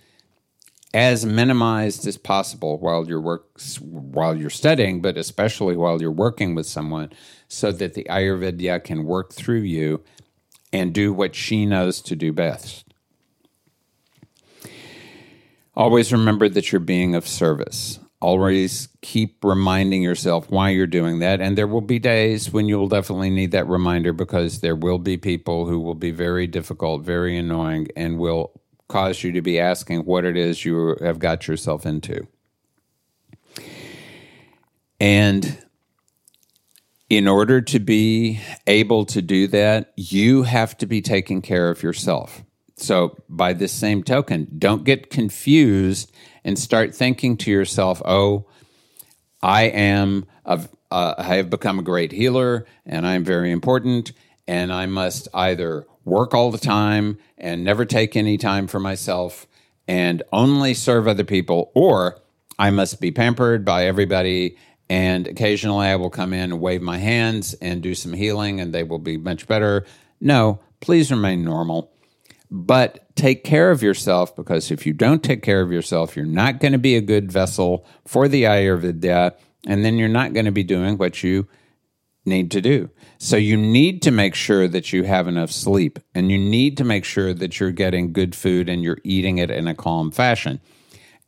as 0.94 1.26
minimized 1.26 2.06
as 2.06 2.16
possible 2.16 2.78
while 2.78 3.06
you're 3.06 3.20
work 3.20 3.46
while 3.80 4.36
you're 4.36 4.48
studying, 4.48 5.02
but 5.02 5.16
especially 5.18 5.76
while 5.76 6.00
you're 6.00 6.10
working 6.10 6.54
with 6.54 6.66
someone, 6.66 7.12
so 7.48 7.72
that 7.72 7.94
the 7.94 8.04
Ayurveda 8.04 8.82
can 8.82 9.04
work 9.04 9.32
through 9.32 9.62
you 9.62 10.02
and 10.72 10.94
do 10.94 11.12
what 11.12 11.34
she 11.34 11.66
knows 11.66 12.00
to 12.00 12.16
do 12.16 12.32
best. 12.32 12.84
Always 15.76 16.12
remember 16.12 16.48
that 16.48 16.72
you're 16.72 16.80
being 16.80 17.14
of 17.14 17.26
service. 17.26 17.98
Always 18.24 18.88
keep 19.02 19.44
reminding 19.44 20.00
yourself 20.00 20.50
why 20.50 20.70
you're 20.70 20.86
doing 20.86 21.18
that. 21.18 21.42
And 21.42 21.58
there 21.58 21.66
will 21.66 21.82
be 21.82 21.98
days 21.98 22.50
when 22.50 22.68
you'll 22.68 22.88
definitely 22.88 23.28
need 23.28 23.50
that 23.50 23.68
reminder 23.68 24.14
because 24.14 24.62
there 24.62 24.74
will 24.74 24.98
be 24.98 25.18
people 25.18 25.66
who 25.66 25.78
will 25.78 25.94
be 25.94 26.10
very 26.10 26.46
difficult, 26.46 27.02
very 27.02 27.36
annoying, 27.36 27.88
and 27.94 28.18
will 28.18 28.58
cause 28.88 29.22
you 29.22 29.30
to 29.32 29.42
be 29.42 29.60
asking 29.60 30.06
what 30.06 30.24
it 30.24 30.38
is 30.38 30.64
you 30.64 30.96
have 31.02 31.18
got 31.18 31.46
yourself 31.46 31.84
into. 31.84 32.26
And 34.98 35.62
in 37.10 37.28
order 37.28 37.60
to 37.60 37.78
be 37.78 38.40
able 38.66 39.04
to 39.04 39.20
do 39.20 39.48
that, 39.48 39.92
you 39.96 40.44
have 40.44 40.78
to 40.78 40.86
be 40.86 41.02
taking 41.02 41.42
care 41.42 41.68
of 41.68 41.82
yourself. 41.82 42.42
So, 42.76 43.18
by 43.28 43.52
this 43.52 43.72
same 43.72 44.02
token, 44.02 44.48
don't 44.58 44.82
get 44.82 45.10
confused 45.10 46.10
and 46.44 46.58
start 46.58 46.94
thinking 46.94 47.36
to 47.38 47.50
yourself, 47.50 48.02
oh, 48.04 48.46
I 49.42 49.64
am, 49.64 50.26
a, 50.44 50.60
uh, 50.90 51.14
I 51.18 51.36
have 51.36 51.50
become 51.50 51.78
a 51.78 51.82
great 51.82 52.12
healer 52.12 52.66
and 52.86 53.06
I'm 53.06 53.24
very 53.24 53.50
important 53.50 54.12
and 54.46 54.72
I 54.72 54.86
must 54.86 55.28
either 55.32 55.86
work 56.04 56.34
all 56.34 56.50
the 56.50 56.58
time 56.58 57.18
and 57.38 57.64
never 57.64 57.84
take 57.84 58.14
any 58.14 58.36
time 58.36 58.66
for 58.66 58.78
myself 58.78 59.46
and 59.88 60.22
only 60.32 60.74
serve 60.74 61.08
other 61.08 61.24
people, 61.24 61.70
or 61.74 62.18
I 62.58 62.70
must 62.70 63.00
be 63.00 63.10
pampered 63.10 63.64
by 63.64 63.86
everybody 63.86 64.56
and 64.88 65.26
occasionally 65.26 65.86
I 65.86 65.96
will 65.96 66.10
come 66.10 66.32
in 66.32 66.52
and 66.52 66.60
wave 66.60 66.82
my 66.82 66.98
hands 66.98 67.54
and 67.54 67.82
do 67.82 67.94
some 67.94 68.12
healing 68.12 68.60
and 68.60 68.72
they 68.72 68.82
will 68.82 68.98
be 68.98 69.16
much 69.16 69.46
better. 69.46 69.86
No, 70.20 70.60
please 70.80 71.10
remain 71.10 71.44
normal. 71.44 71.90
But 72.56 73.16
take 73.16 73.42
care 73.42 73.72
of 73.72 73.82
yourself 73.82 74.36
because 74.36 74.70
if 74.70 74.86
you 74.86 74.92
don't 74.92 75.24
take 75.24 75.42
care 75.42 75.60
of 75.60 75.72
yourself, 75.72 76.14
you're 76.14 76.24
not 76.24 76.60
going 76.60 76.70
to 76.70 76.78
be 76.78 76.94
a 76.94 77.00
good 77.00 77.32
vessel 77.32 77.84
for 78.06 78.28
the 78.28 78.44
Ayurveda, 78.44 79.32
and 79.66 79.84
then 79.84 79.96
you're 79.96 80.08
not 80.08 80.34
going 80.34 80.44
to 80.44 80.52
be 80.52 80.62
doing 80.62 80.96
what 80.96 81.24
you 81.24 81.48
need 82.24 82.52
to 82.52 82.60
do. 82.60 82.90
So 83.18 83.36
you 83.36 83.56
need 83.56 84.02
to 84.02 84.12
make 84.12 84.36
sure 84.36 84.68
that 84.68 84.92
you 84.92 85.02
have 85.02 85.26
enough 85.26 85.50
sleep 85.50 85.98
and 86.14 86.30
you 86.30 86.38
need 86.38 86.76
to 86.76 86.84
make 86.84 87.04
sure 87.04 87.34
that 87.34 87.58
you're 87.58 87.72
getting 87.72 88.12
good 88.12 88.36
food 88.36 88.68
and 88.68 88.84
you're 88.84 89.00
eating 89.02 89.38
it 89.38 89.50
in 89.50 89.66
a 89.66 89.74
calm 89.74 90.12
fashion. 90.12 90.60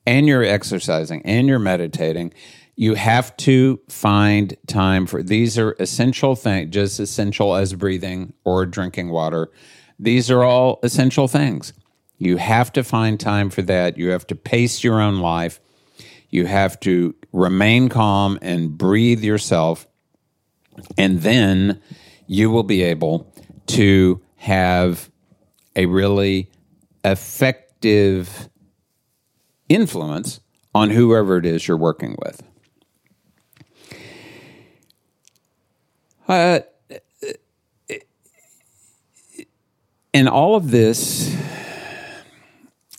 And 0.06 0.28
you're 0.28 0.44
exercising 0.44 1.22
and 1.26 1.48
you're 1.48 1.58
meditating. 1.58 2.34
You 2.76 2.94
have 2.94 3.36
to 3.38 3.80
find 3.88 4.56
time 4.68 5.06
for 5.06 5.24
these 5.24 5.58
are 5.58 5.74
essential 5.80 6.36
things 6.36 6.72
just 6.72 7.00
essential 7.00 7.56
as 7.56 7.74
breathing 7.74 8.32
or 8.44 8.64
drinking 8.64 9.10
water 9.10 9.50
these 9.98 10.30
are 10.30 10.42
all 10.42 10.78
essential 10.82 11.28
things. 11.28 11.72
You 12.18 12.36
have 12.38 12.72
to 12.72 12.84
find 12.84 13.18
time 13.20 13.50
for 13.50 13.62
that. 13.62 13.98
You 13.98 14.10
have 14.10 14.26
to 14.28 14.34
pace 14.34 14.82
your 14.82 15.00
own 15.00 15.18
life. 15.18 15.60
You 16.30 16.46
have 16.46 16.80
to 16.80 17.14
remain 17.32 17.88
calm 17.88 18.38
and 18.42 18.76
breathe 18.76 19.22
yourself. 19.22 19.86
And 20.96 21.22
then 21.22 21.80
you 22.26 22.50
will 22.50 22.62
be 22.62 22.82
able 22.82 23.32
to 23.66 24.20
have 24.36 25.10
a 25.74 25.86
really 25.86 26.50
effective 27.04 28.48
influence 29.68 30.40
on 30.74 30.90
whoever 30.90 31.38
it 31.38 31.46
is 31.46 31.66
you're 31.66 31.76
working 31.76 32.16
with. 32.24 32.42
Uh, 36.28 36.60
and 40.16 40.30
all 40.30 40.56
of 40.56 40.70
this 40.70 41.36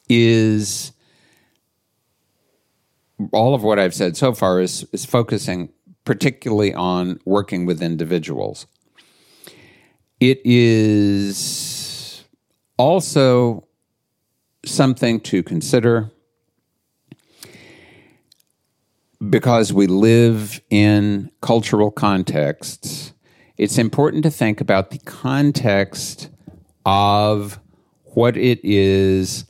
is 0.07 0.91
all 3.31 3.55
of 3.55 3.63
what 3.63 3.79
I've 3.79 3.95
said 3.95 4.15
so 4.15 4.33
far 4.33 4.61
is, 4.61 4.85
is 4.91 5.03
focusing 5.03 5.69
particularly 6.05 6.75
on 6.75 7.19
working 7.25 7.65
with 7.65 7.81
individuals. 7.81 8.67
It 10.19 10.39
is 10.45 12.23
also 12.77 13.67
something 14.63 15.19
to 15.21 15.41
consider 15.41 16.11
because 19.27 19.73
we 19.73 19.87
live 19.87 20.61
in 20.69 21.31
cultural 21.41 21.89
contexts 21.89 23.13
it's 23.57 23.79
important 23.79 24.21
to 24.21 24.29
think 24.29 24.61
about 24.61 24.91
the 24.91 24.99
context 24.99 26.29
of 26.87 27.59
what 28.05 28.37
it 28.37 28.61
is 28.63 29.43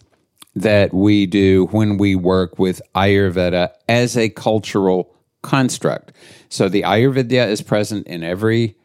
that 0.56 0.92
we 0.92 1.28
do 1.28 1.68
when 1.68 1.98
we 2.00 2.16
work 2.16 2.58
with 2.58 2.82
Ayurveda 2.96 3.70
as 3.88 4.18
a 4.18 4.28
cultural 4.30 5.14
construct. 5.44 6.14
So 6.50 6.68
the 6.68 6.82
Ayurveda 6.82 7.48
is 7.48 7.62
present 7.62 8.08
in 8.08 8.24
every 8.24 8.76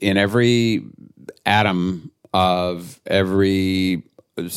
in 0.00 0.16
every 0.16 0.84
atom 1.44 2.12
of 2.32 3.00
every 3.04 4.04
uh, 4.38 4.48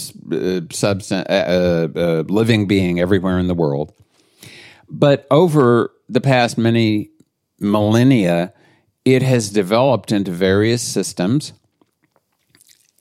substance 0.72 1.28
uh, 1.28 1.88
uh, 1.96 2.24
living 2.28 2.68
being 2.68 3.00
everywhere 3.00 3.40
in 3.40 3.48
the 3.48 3.56
world. 3.56 3.92
But 4.88 5.26
over 5.32 5.92
the 6.08 6.22
past 6.22 6.60
many 6.60 7.10
millennia, 7.60 8.54
it 9.04 9.24
has 9.24 9.50
developed 9.50 10.12
into 10.12 10.30
various 10.30 10.84
systems. 10.84 11.54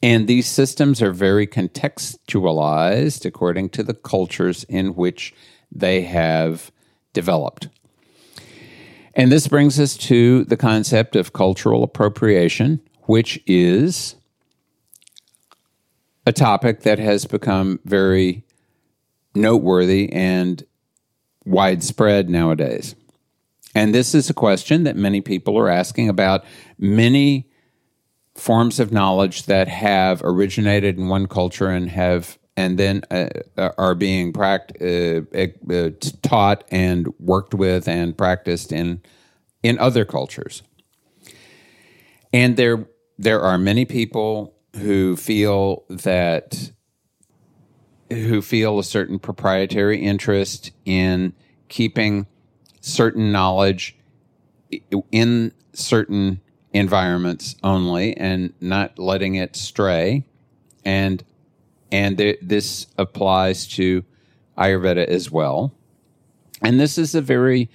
And 0.04 0.28
these 0.28 0.46
systems 0.46 1.00
are 1.00 1.12
very 1.12 1.46
contextualized 1.46 3.24
according 3.24 3.70
to 3.70 3.82
the 3.82 3.94
cultures 3.94 4.64
in 4.64 4.94
which 4.96 5.32
they 5.72 6.02
have 6.02 6.70
developed. 7.14 7.68
And 9.14 9.32
this 9.32 9.48
brings 9.48 9.80
us 9.80 9.96
to 9.96 10.44
the 10.44 10.58
concept 10.58 11.16
of 11.16 11.32
cultural 11.32 11.82
appropriation, 11.82 12.80
which 13.04 13.40
is 13.46 14.16
a 16.26 16.34
topic 16.34 16.80
that 16.80 16.98
has 16.98 17.24
become 17.24 17.80
very 17.86 18.44
noteworthy 19.34 20.12
and 20.12 20.64
widespread 21.46 22.28
nowadays. 22.28 22.94
And 23.74 23.94
this 23.94 24.14
is 24.14 24.28
a 24.28 24.34
question 24.34 24.84
that 24.84 24.96
many 24.96 25.22
people 25.22 25.58
are 25.58 25.70
asking 25.70 26.10
about 26.10 26.44
many 26.78 27.48
forms 28.34 28.80
of 28.80 28.92
knowledge 28.92 29.44
that 29.44 29.68
have 29.68 30.20
originated 30.24 30.98
in 30.98 31.08
one 31.08 31.26
culture 31.26 31.68
and 31.68 31.90
have 31.90 32.38
and 32.56 32.78
then 32.78 33.02
uh, 33.10 33.28
are 33.78 33.96
being 33.96 34.32
pract- 34.32 34.80
uh, 34.80 35.74
uh, 35.74 35.90
taught 36.22 36.64
and 36.70 37.08
worked 37.18 37.52
with 37.52 37.88
and 37.88 38.16
practiced 38.16 38.72
in 38.72 39.02
in 39.62 39.78
other 39.78 40.04
cultures. 40.04 40.62
And 42.32 42.56
there 42.56 42.86
there 43.18 43.40
are 43.40 43.58
many 43.58 43.84
people 43.84 44.54
who 44.76 45.16
feel 45.16 45.84
that 45.88 46.72
who 48.10 48.42
feel 48.42 48.78
a 48.78 48.84
certain 48.84 49.18
proprietary 49.18 50.00
interest 50.00 50.70
in 50.84 51.32
keeping 51.68 52.26
certain 52.80 53.32
knowledge 53.32 53.96
in 55.10 55.52
certain 55.72 56.40
environments 56.74 57.54
only 57.62 58.16
and 58.16 58.52
not 58.60 58.98
letting 58.98 59.36
it 59.36 59.56
stray. 59.56 60.24
And 60.84 61.24
and 61.90 62.18
th- 62.18 62.40
this 62.42 62.88
applies 62.98 63.66
to 63.68 64.04
ayurveda 64.58 65.06
as 65.06 65.30
well. 65.30 65.72
And 66.60 66.80
this 66.80 66.98
is 66.98 67.14
a 67.14 67.20
very 67.22 67.70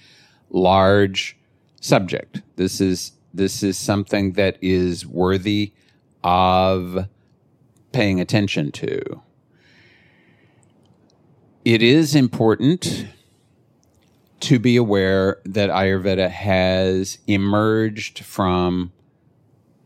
large 0.50 1.38
subject. 1.80 2.42
This 2.58 2.82
is 2.82 3.14
this 3.34 3.64
is 3.64 3.78
something 3.78 4.34
that 4.34 4.58
is 4.62 5.08
worthy 5.08 5.72
of 6.24 7.08
paying 7.92 8.20
attention 8.20 8.72
to. 8.74 9.22
It 11.64 11.82
is 11.82 12.16
important 12.16 13.08
to 14.42 14.60
be 14.60 14.78
aware 14.78 15.40
that 15.46 15.70
Ayurveda 15.70 16.30
has 16.30 17.18
emerged 17.28 18.20
from 18.20 18.92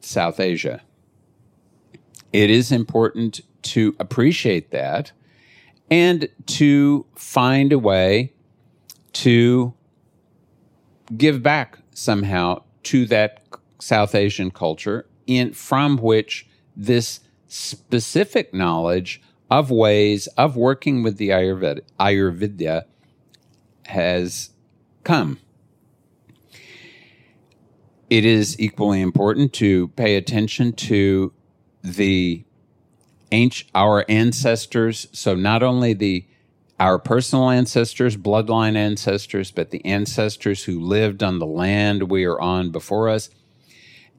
South 0.01 0.39
Asia. 0.39 0.81
It 2.31 2.49
is 2.49 2.71
important 2.71 3.41
to 3.63 3.95
appreciate 3.99 4.71
that 4.71 5.11
and 5.89 6.27
to 6.45 7.05
find 7.15 7.71
a 7.71 7.79
way 7.79 8.33
to 9.13 9.73
give 11.15 11.43
back 11.43 11.77
somehow 11.91 12.63
to 12.83 13.05
that 13.05 13.43
South 13.79 14.15
Asian 14.15 14.51
culture 14.51 15.05
in 15.27 15.53
from 15.53 15.97
which 15.97 16.47
this 16.75 17.19
specific 17.47 18.53
knowledge 18.53 19.21
of 19.51 19.69
ways 19.69 20.27
of 20.37 20.55
working 20.55 21.03
with 21.03 21.17
the 21.17 21.29
Ayurveda, 21.29 21.81
Ayurveda 21.99 22.85
has 23.87 24.51
come. 25.03 25.39
It 28.09 28.25
is 28.25 28.59
equally 28.59 29.01
important 29.01 29.53
to 29.53 29.87
pay 29.89 30.15
attention 30.15 30.73
to 30.73 31.33
the 31.83 32.43
ancient, 33.31 33.69
our 33.73 34.05
ancestors. 34.07 35.07
So 35.11 35.35
not 35.35 35.63
only 35.63 35.93
the 35.93 36.25
our 36.79 36.99
personal 36.99 37.49
ancestors, 37.49 38.17
bloodline 38.17 38.75
ancestors, 38.75 39.51
but 39.51 39.69
the 39.69 39.85
ancestors 39.85 40.63
who 40.65 40.79
lived 40.79 41.23
on 41.23 41.39
the 41.39 41.45
land 41.45 42.09
we 42.09 42.25
are 42.25 42.39
on 42.41 42.71
before 42.71 43.09
us. 43.09 43.29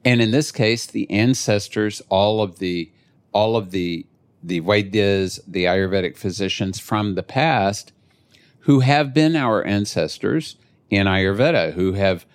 And 0.03 0.21
in 0.21 0.31
this 0.31 0.51
case, 0.51 0.85
the 0.85 1.09
ancestors, 1.11 2.01
all 2.09 2.41
of 2.41 2.59
the 2.59 2.91
all 3.31 3.57
of 3.57 3.71
the 3.71 4.05
the 4.41 4.61
Vaidyas, 4.61 5.39
the 5.47 5.65
Ayurvedic 5.65 6.17
physicians 6.17 6.79
from 6.79 7.15
the 7.15 7.23
past, 7.23 7.91
who 8.65 8.79
have 8.79 9.13
been 9.13 9.35
our 9.35 9.63
ancestors 9.63 10.57
in 10.89 11.05
Ayurveda, 11.05 11.73
who 11.73 11.93
have 11.93 12.25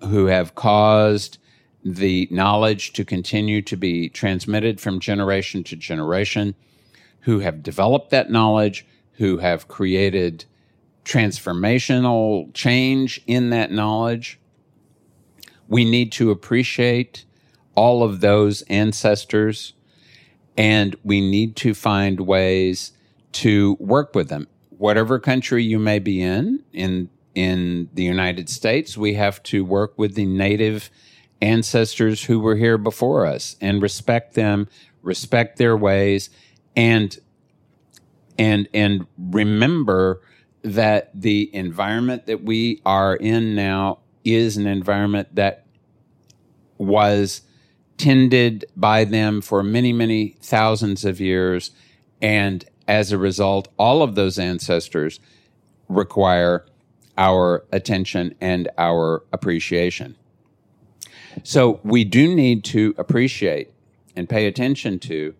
who 0.00 0.26
have 0.26 0.54
caused 0.54 1.38
the 1.84 2.28
knowledge 2.30 2.92
to 2.92 3.04
continue 3.04 3.62
to 3.62 3.76
be 3.76 4.08
transmitted 4.08 4.80
from 4.80 5.00
generation 5.00 5.62
to 5.64 5.76
generation, 5.76 6.54
who 7.20 7.40
have 7.40 7.62
developed 7.62 8.10
that 8.10 8.30
knowledge, 8.30 8.86
who 9.14 9.38
have 9.38 9.68
created 9.68 10.44
transformational 11.04 12.52
change 12.54 13.20
in 13.26 13.50
that 13.50 13.70
knowledge. 13.70 14.38
We 15.68 15.84
need 15.84 16.12
to 16.12 16.30
appreciate 16.30 17.24
all 17.74 18.02
of 18.04 18.20
those 18.20 18.62
ancestors 18.62 19.72
and 20.56 20.94
we 21.02 21.20
need 21.20 21.56
to 21.56 21.74
find 21.74 22.20
ways 22.20 22.92
to 23.32 23.76
work 23.80 24.14
with 24.14 24.28
them. 24.28 24.46
Whatever 24.82 25.20
country 25.20 25.62
you 25.62 25.78
may 25.78 26.00
be 26.00 26.20
in, 26.20 26.64
in 26.72 27.08
in 27.36 27.88
the 27.94 28.02
United 28.02 28.48
States, 28.50 28.98
we 28.98 29.14
have 29.14 29.40
to 29.44 29.64
work 29.64 29.96
with 29.96 30.16
the 30.16 30.26
native 30.26 30.90
ancestors 31.40 32.24
who 32.24 32.40
were 32.40 32.56
here 32.56 32.76
before 32.76 33.24
us 33.24 33.54
and 33.60 33.80
respect 33.80 34.34
them, 34.34 34.66
respect 35.00 35.56
their 35.56 35.76
ways, 35.76 36.30
and 36.74 37.16
and 38.36 38.68
and 38.74 39.06
remember 39.16 40.20
that 40.62 41.12
the 41.14 41.48
environment 41.54 42.26
that 42.26 42.42
we 42.42 42.82
are 42.84 43.14
in 43.14 43.54
now 43.54 44.00
is 44.24 44.56
an 44.56 44.66
environment 44.66 45.32
that 45.36 45.64
was 46.76 47.42
tended 47.98 48.64
by 48.76 49.04
them 49.04 49.42
for 49.42 49.62
many, 49.62 49.92
many 49.92 50.36
thousands 50.42 51.04
of 51.04 51.20
years. 51.20 51.70
And 52.20 52.64
as 52.92 53.10
a 53.10 53.16
result, 53.16 53.68
all 53.78 54.02
of 54.02 54.16
those 54.16 54.38
ancestors 54.38 55.18
require 55.88 56.66
our 57.16 57.64
attention 57.72 58.34
and 58.38 58.68
our 58.76 59.24
appreciation. 59.32 60.14
So 61.42 61.80
we 61.84 62.04
do 62.04 62.34
need 62.34 62.64
to 62.64 62.94
appreciate 62.98 63.70
and 64.14 64.28
pay 64.28 64.46
attention 64.46 64.98
to 64.98 65.34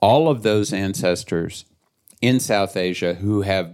all 0.00 0.28
of 0.28 0.42
those 0.42 0.72
ancestors 0.72 1.66
in 2.20 2.40
South 2.40 2.76
Asia 2.76 3.14
who 3.14 3.42
have 3.42 3.72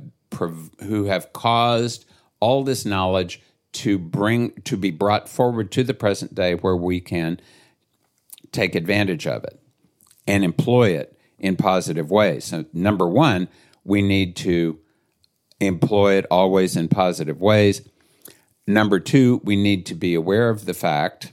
who 0.80 1.04
have 1.06 1.32
caused 1.32 2.04
all 2.40 2.62
this 2.62 2.84
knowledge 2.84 3.40
to 3.72 3.98
bring 3.98 4.50
to 4.64 4.76
be 4.76 4.90
brought 4.90 5.30
forward 5.30 5.72
to 5.72 5.82
the 5.82 5.94
present 5.94 6.34
day 6.34 6.56
where 6.56 6.76
we 6.76 7.00
can 7.00 7.40
take 8.52 8.74
advantage 8.74 9.26
of 9.26 9.44
it 9.44 9.58
and 10.26 10.44
employ 10.44 10.90
it 10.90 11.18
in 11.38 11.56
positive 11.56 12.10
ways. 12.10 12.44
So, 12.46 12.64
number 12.72 13.06
one, 13.08 13.48
we 13.84 14.02
need 14.02 14.36
to 14.36 14.78
employ 15.60 16.14
it 16.14 16.26
always 16.30 16.76
in 16.76 16.88
positive 16.88 17.40
ways. 17.40 17.82
Number 18.66 18.98
two, 18.98 19.40
we 19.44 19.56
need 19.56 19.86
to 19.86 19.94
be 19.94 20.14
aware 20.14 20.48
of 20.48 20.64
the 20.64 20.74
fact 20.74 21.32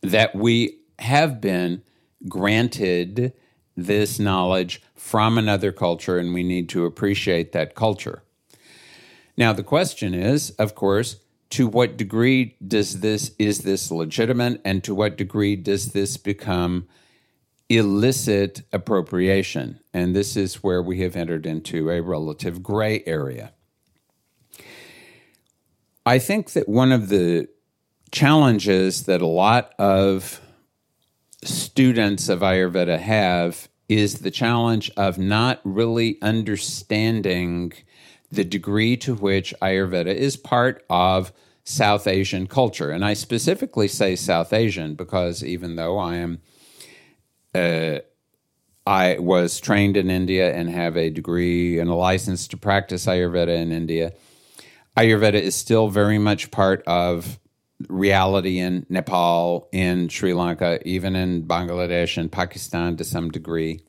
that 0.00 0.34
we 0.34 0.78
have 0.98 1.40
been 1.40 1.82
granted 2.28 3.32
this 3.76 4.18
knowledge 4.18 4.82
from 4.96 5.38
another 5.38 5.70
culture 5.70 6.18
and 6.18 6.34
we 6.34 6.42
need 6.42 6.68
to 6.70 6.84
appreciate 6.84 7.52
that 7.52 7.74
culture. 7.74 8.22
Now, 9.36 9.52
the 9.52 9.62
question 9.62 10.14
is, 10.14 10.50
of 10.52 10.74
course, 10.74 11.16
to 11.50 11.68
what 11.68 11.96
degree 11.96 12.56
does 12.66 13.00
this 13.00 13.32
is 13.38 13.60
this 13.60 13.90
legitimate 13.90 14.60
and 14.64 14.82
to 14.84 14.94
what 14.94 15.16
degree 15.16 15.56
does 15.56 15.92
this 15.92 16.16
become 16.16 16.88
illicit 17.68 18.62
appropriation 18.72 19.78
and 19.92 20.16
this 20.16 20.36
is 20.36 20.62
where 20.62 20.82
we 20.82 21.00
have 21.00 21.16
entered 21.16 21.44
into 21.44 21.90
a 21.90 22.00
relative 22.00 22.62
gray 22.62 23.02
area 23.06 23.52
i 26.06 26.18
think 26.18 26.52
that 26.52 26.68
one 26.68 26.92
of 26.92 27.08
the 27.08 27.46
challenges 28.10 29.04
that 29.04 29.20
a 29.20 29.26
lot 29.26 29.74
of 29.78 30.40
students 31.44 32.28
of 32.28 32.40
ayurveda 32.40 32.98
have 32.98 33.68
is 33.88 34.20
the 34.20 34.30
challenge 34.30 34.90
of 34.96 35.18
not 35.18 35.60
really 35.64 36.18
understanding 36.20 37.72
the 38.30 38.44
degree 38.44 38.96
to 38.98 39.14
which 39.14 39.54
Ayurveda 39.62 40.14
is 40.14 40.36
part 40.36 40.84
of 40.90 41.32
South 41.64 42.06
Asian 42.06 42.46
culture. 42.46 42.90
And 42.90 43.04
I 43.04 43.14
specifically 43.14 43.88
say 43.88 44.16
South 44.16 44.52
Asian 44.52 44.94
because 44.94 45.42
even 45.42 45.76
though 45.76 45.98
I 45.98 46.16
am, 46.16 46.40
uh, 47.54 47.98
I 48.86 49.18
was 49.18 49.60
trained 49.60 49.96
in 49.96 50.10
India 50.10 50.54
and 50.54 50.70
have 50.70 50.96
a 50.96 51.10
degree 51.10 51.78
and 51.78 51.90
a 51.90 51.94
license 51.94 52.48
to 52.48 52.56
practice 52.56 53.06
Ayurveda 53.06 53.56
in 53.56 53.70
India, 53.70 54.12
Ayurveda 54.96 55.34
is 55.34 55.54
still 55.54 55.88
very 55.88 56.18
much 56.18 56.50
part 56.50 56.82
of 56.86 57.38
reality 57.88 58.58
in 58.58 58.86
Nepal, 58.88 59.68
in 59.72 60.08
Sri 60.08 60.34
Lanka, 60.34 60.80
even 60.88 61.14
in 61.14 61.44
Bangladesh 61.44 62.16
and 62.16 62.32
Pakistan 62.32 62.96
to 62.96 63.04
some 63.04 63.30
degree. 63.30 63.80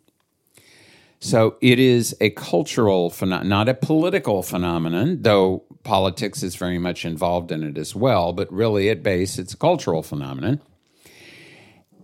So 1.19 1.58
it 1.62 1.80
is 1.80 2.15
a 2.22 2.30
cultural 2.30 3.10
phenomenon, 3.10 3.50
not 3.50 3.69
a 3.69 3.74
political 3.74 4.43
phenomenon, 4.43 5.22
though 5.22 5.63
politics 5.84 6.43
is 6.43 6.56
very 6.56 6.78
much 6.78 7.04
involved 7.06 7.52
in 7.52 7.63
it 7.63 7.78
as 7.78 7.95
well, 7.95 8.32
but 8.32 8.52
really 8.54 8.89
at 8.89 9.02
base, 9.02 9.39
it's 9.39 9.54
a 9.54 9.58
cultural 9.58 10.04
phenomenon. 10.04 10.62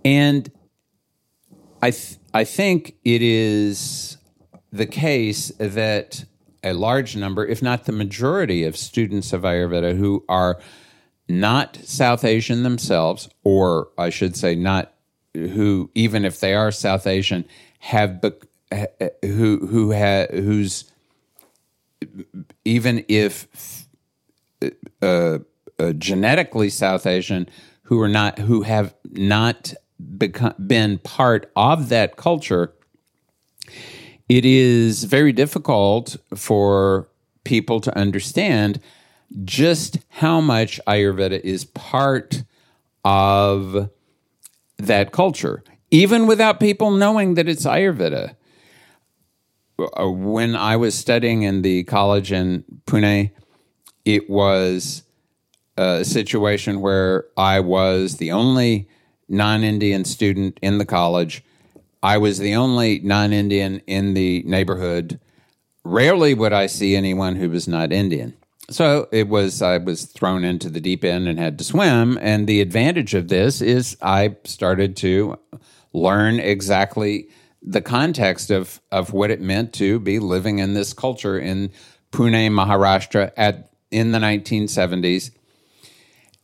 And 0.04 0.52
I, 1.82 1.92
th- 1.92 2.18
I 2.34 2.44
think 2.44 2.96
it 3.04 3.22
is 3.22 4.18
the 4.72 4.86
case 4.86 5.52
that 5.60 6.26
a 6.64 6.74
large 6.74 7.16
number, 7.16 7.46
if 7.46 7.62
not 7.62 7.86
the 7.86 7.92
majority 7.92 8.64
of 8.64 8.76
students 8.76 9.34
of 9.34 9.44
Ayurveda 9.44 9.98
who 9.98 10.26
are 10.28 10.60
not 11.28 11.78
South 11.84 12.24
Asian 12.24 12.64
themselves, 12.64 13.30
or 13.44 13.90
I 13.98 14.10
should 14.10 14.36
say, 14.36 14.56
not 14.56 14.94
who, 15.34 15.90
even 15.96 16.26
if 16.26 16.40
they 16.40 16.54
are 16.54 16.72
South 16.72 17.08
Asian, 17.08 17.46
have 17.80 18.22
be- 18.22 18.32
who 19.22 19.68
who 19.68 19.94
ha, 19.94 20.26
who's 20.32 20.92
even 22.64 23.06
if 23.08 23.88
uh, 25.02 25.40
uh, 25.80 25.94
genetically 25.94 26.70
South 26.70 27.06
Asian 27.06 27.48
who 27.84 28.02
are 28.02 28.08
not 28.08 28.40
who 28.40 28.64
have 28.64 28.96
not 29.12 29.74
become, 30.18 30.54
been 30.66 31.00
part 31.00 31.52
of 31.56 31.90
that 31.90 32.16
culture, 32.16 32.74
it 34.28 34.46
is 34.46 35.04
very 35.04 35.32
difficult 35.32 36.18
for 36.36 37.10
people 37.44 37.80
to 37.80 37.96
understand 37.98 38.80
just 39.44 40.00
how 40.10 40.42
much 40.42 40.80
Ayurveda 40.88 41.40
is 41.42 41.66
part 41.66 42.44
of 43.04 43.90
that 44.78 45.12
culture, 45.12 45.64
even 45.92 46.28
without 46.28 46.60
people 46.60 46.92
knowing 46.92 47.36
that 47.36 47.48
it's 47.48 47.66
Ayurveda. 47.66 48.36
Uh, 49.78 50.10
when 50.10 50.56
I 50.56 50.78
was 50.78 50.96
studying 50.96 51.44
in 51.44 51.62
the 51.62 51.84
college 51.84 52.32
in 52.32 52.64
Pune, 52.88 53.32
it 54.06 54.30
was 54.30 55.04
a 55.78 56.06
situation 56.06 56.80
where 56.80 57.26
I 57.36 57.60
was 57.60 58.18
the 58.18 58.32
only 58.32 58.88
non 59.28 59.64
Indian 59.64 60.06
student 60.06 60.60
in 60.62 60.78
the 60.78 60.86
college. 60.86 61.44
I 62.04 62.18
was 62.18 62.40
the 62.40 62.56
only 62.56 63.00
non 63.00 63.34
Indian 63.34 63.82
in 63.88 64.14
the 64.14 64.44
neighborhood. 64.46 65.20
Rarely 65.84 66.34
would 66.34 66.54
I 66.54 66.68
see 66.68 66.96
anyone 66.96 67.36
who 67.36 67.50
was 67.50 67.68
not 67.68 67.92
Indian. 67.92 68.36
So 68.70 69.08
it 69.12 69.28
was, 69.28 69.62
I 69.62 69.78
was 69.78 70.06
thrown 70.06 70.44
into 70.44 70.70
the 70.70 70.82
deep 70.82 71.04
end 71.04 71.28
and 71.28 71.38
had 71.38 71.60
to 71.60 71.64
swim. 71.64 72.18
And 72.20 72.48
the 72.48 72.62
advantage 72.62 73.14
of 73.14 73.28
this 73.28 73.62
is 73.62 73.96
I 74.02 74.36
started 74.44 74.98
to 74.98 75.38
learn 75.94 76.40
exactly 76.40 77.30
the 77.62 77.82
context 77.82 78.52
of 78.52 78.80
of 78.92 79.12
what 79.12 79.32
it 79.32 79.42
meant 79.42 79.74
to 79.74 80.00
be 80.00 80.20
living 80.20 80.60
in 80.60 80.74
this 80.76 80.94
culture 80.94 81.40
in 81.40 81.72
Pune, 82.12 82.52
Maharashtra 82.52 83.32
at 83.36 83.72
in 83.92 84.12
the 84.12 84.20
1970s. 84.20 85.32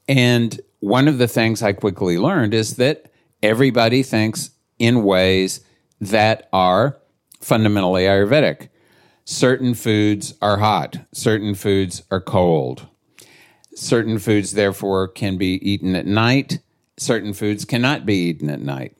And 0.07 0.59
one 0.81 1.07
of 1.07 1.19
the 1.19 1.27
things 1.27 1.61
I 1.63 1.71
quickly 1.73 2.17
learned 2.17 2.53
is 2.53 2.75
that 2.75 3.05
everybody 3.41 4.03
thinks 4.03 4.51
in 4.77 5.03
ways 5.03 5.61
that 6.01 6.49
are 6.51 6.97
fundamentally 7.39 8.03
Ayurvedic. 8.03 8.69
Certain 9.23 9.75
foods 9.75 10.33
are 10.41 10.57
hot, 10.57 10.97
certain 11.13 11.55
foods 11.55 12.03
are 12.11 12.19
cold. 12.19 12.87
Certain 13.75 14.17
foods, 14.19 14.51
therefore, 14.51 15.07
can 15.07 15.37
be 15.37 15.53
eaten 15.67 15.95
at 15.95 16.07
night, 16.07 16.59
certain 16.97 17.33
foods 17.33 17.63
cannot 17.63 18.05
be 18.05 18.15
eaten 18.15 18.49
at 18.49 18.59
night. 18.59 18.97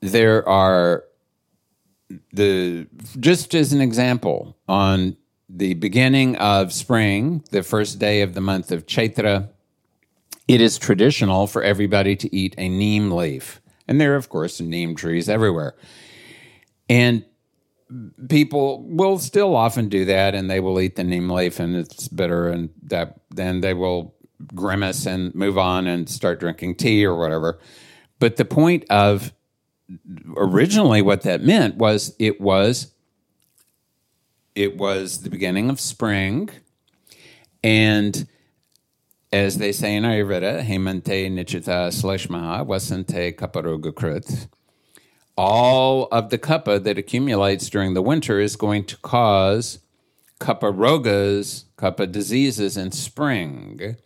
There 0.00 0.46
are 0.48 1.04
the 2.32 2.86
just 3.18 3.54
as 3.54 3.72
an 3.72 3.80
example 3.80 4.56
on 4.68 5.16
the 5.48 5.74
beginning 5.74 6.36
of 6.36 6.72
spring, 6.72 7.42
the 7.50 7.62
first 7.62 7.98
day 7.98 8.20
of 8.20 8.34
the 8.34 8.40
month 8.40 8.70
of 8.70 8.86
Chaitra, 8.86 9.48
it 10.48 10.60
is 10.60 10.78
traditional 10.78 11.46
for 11.46 11.62
everybody 11.62 12.16
to 12.16 12.34
eat 12.34 12.54
a 12.58 12.68
neem 12.68 13.10
leaf. 13.10 13.60
And 13.86 14.00
there 14.00 14.14
are, 14.14 14.16
of 14.16 14.28
course, 14.28 14.60
neem 14.60 14.96
trees 14.96 15.28
everywhere. 15.28 15.74
And 16.88 17.24
people 18.28 18.82
will 18.86 19.18
still 19.18 19.54
often 19.54 19.88
do 19.88 20.04
that 20.06 20.34
and 20.34 20.50
they 20.50 20.60
will 20.60 20.80
eat 20.80 20.96
the 20.96 21.04
neem 21.04 21.30
leaf 21.30 21.58
and 21.58 21.76
it's 21.76 22.08
bitter 22.08 22.48
and 22.48 22.70
that 22.82 23.20
then 23.30 23.60
they 23.60 23.72
will 23.72 24.14
grimace 24.54 25.06
and 25.06 25.34
move 25.34 25.58
on 25.58 25.86
and 25.86 26.08
start 26.08 26.40
drinking 26.40 26.76
tea 26.76 27.04
or 27.04 27.16
whatever. 27.16 27.58
But 28.18 28.36
the 28.36 28.44
point 28.44 28.84
of 28.90 29.32
originally 30.36 31.00
what 31.02 31.22
that 31.22 31.42
meant 31.42 31.76
was 31.76 32.14
it 32.18 32.40
was 32.40 32.92
it 34.54 34.76
was 34.76 35.22
the 35.22 35.30
beginning 35.30 35.70
of 35.70 35.80
spring 35.80 36.50
and 37.62 38.26
as 39.32 39.58
they 39.58 39.72
say 39.72 39.94
in 39.94 40.04
Ayurveda, 40.04 40.64
Hemante 40.64 41.30
Nichita 41.30 41.88
Sleshmaha 41.88 42.66
Vasante 42.66 43.34
Kaparoga 43.34 43.92
Krut. 43.92 44.48
All 45.36 46.08
of 46.10 46.30
the 46.30 46.38
kapha 46.38 46.82
that 46.82 46.98
accumulates 46.98 47.68
during 47.68 47.94
the 47.94 48.02
winter 48.02 48.40
is 48.40 48.56
going 48.56 48.84
to 48.86 48.96
cause 48.98 49.80
kapha 50.40 50.74
rogas, 50.74 51.64
kapha 51.76 52.10
diseases 52.10 52.76
in 52.76 52.90
spring. 52.90 53.96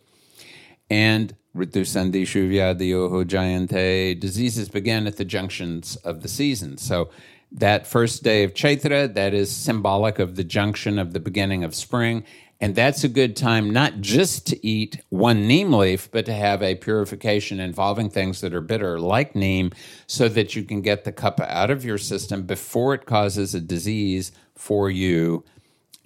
And 0.89 1.35
Ritu 1.55 1.83
Ritusandhi 1.83 2.23
Shuvyadiyoho 2.23 3.25
Jayante, 3.25 4.19
diseases 4.19 4.69
begin 4.69 5.07
at 5.07 5.17
the 5.17 5.25
junctions 5.25 5.95
of 5.97 6.21
the 6.21 6.27
seasons. 6.27 6.81
So 6.81 7.09
that 7.53 7.85
first 7.85 8.23
day 8.23 8.43
of 8.43 8.53
Chaitra, 8.53 9.13
that 9.13 9.33
is 9.33 9.55
symbolic 9.55 10.19
of 10.19 10.35
the 10.35 10.43
junction 10.43 10.97
of 10.97 11.13
the 11.13 11.19
beginning 11.19 11.63
of 11.63 11.75
spring. 11.75 12.23
And 12.59 12.75
that's 12.75 13.03
a 13.03 13.09
good 13.09 13.35
time 13.35 13.71
not 13.71 13.99
just 13.99 14.47
to 14.47 14.65
eat 14.65 15.01
one 15.09 15.47
neem 15.47 15.73
leaf, 15.73 16.09
but 16.11 16.25
to 16.25 16.33
have 16.33 16.63
a 16.63 16.75
purification 16.75 17.59
involving 17.59 18.09
things 18.09 18.41
that 18.41 18.53
are 18.53 18.61
bitter, 18.61 18.99
like 18.99 19.35
neem, 19.35 19.71
so 20.07 20.29
that 20.29 20.55
you 20.55 20.63
can 20.63 20.81
get 20.81 21.03
the 21.03 21.11
kapha 21.11 21.47
out 21.49 21.69
of 21.69 21.83
your 21.83 21.97
system 21.97 22.43
before 22.43 22.93
it 22.93 23.05
causes 23.05 23.53
a 23.53 23.59
disease 23.59 24.31
for 24.55 24.89
you 24.89 25.43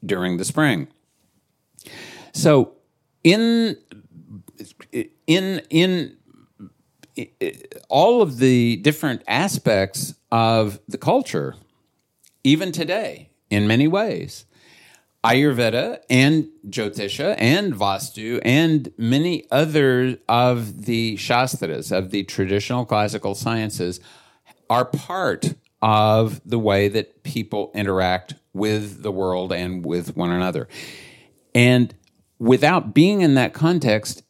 during 0.04 0.38
the 0.38 0.46
spring. 0.46 0.88
So, 2.34 2.74
in 3.24 3.78
in 5.28 5.62
in 5.70 6.18
all 7.88 8.22
of 8.22 8.38
the 8.38 8.78
different 8.78 9.22
aspects 9.28 10.16
of 10.32 10.80
the 10.88 10.98
culture, 10.98 11.56
even 12.44 12.72
today, 12.72 13.30
in 13.50 13.68
many 13.68 13.88
ways, 13.88 14.46
Ayurveda 15.24 16.00
and 16.10 16.48
Jyotisha 16.70 17.36
and 17.38 17.74
Vastu 17.74 18.40
and 18.44 18.92
many 18.98 19.46
other 19.52 20.18
of 20.30 20.86
the 20.86 21.18
Shastras, 21.18 21.92
of 21.92 22.12
the 22.12 22.24
traditional 22.24 22.86
classical 22.86 23.36
sciences, 23.36 24.00
are 24.70 24.86
part 24.86 25.56
of 25.82 26.42
the 26.46 26.60
way 26.60 26.88
that 26.88 27.24
people 27.24 27.72
interact 27.74 28.36
with 28.54 29.04
the 29.04 29.12
world 29.12 29.52
and 29.52 29.86
with 29.86 30.16
one 30.16 30.32
another. 30.32 30.68
And 31.54 31.94
without 32.40 32.94
being 32.94 33.22
in 33.22 33.36
that 33.36 33.54
context 33.54 34.24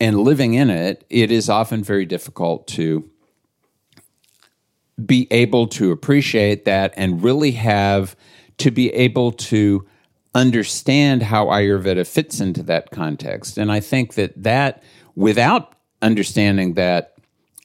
and 0.00 0.18
living 0.18 0.54
in 0.54 0.70
it, 0.70 1.04
it 1.08 1.30
is 1.30 1.48
often 1.48 1.84
very 1.84 2.06
difficult 2.06 2.66
to 2.68 3.08
be 5.06 5.26
able 5.30 5.66
to 5.66 5.90
appreciate 5.92 6.64
that 6.64 6.92
and 6.96 7.22
really 7.22 7.52
have 7.52 8.16
to 8.58 8.70
be 8.70 8.90
able 8.90 9.32
to 9.32 9.86
understand 10.34 11.22
how 11.22 11.46
Ayurveda 11.46 12.06
fits 12.06 12.40
into 12.40 12.62
that 12.64 12.90
context. 12.90 13.58
And 13.58 13.70
I 13.70 13.80
think 13.80 14.14
that 14.14 14.42
that, 14.42 14.82
without 15.14 15.74
understanding 16.00 16.74
that, 16.74 17.14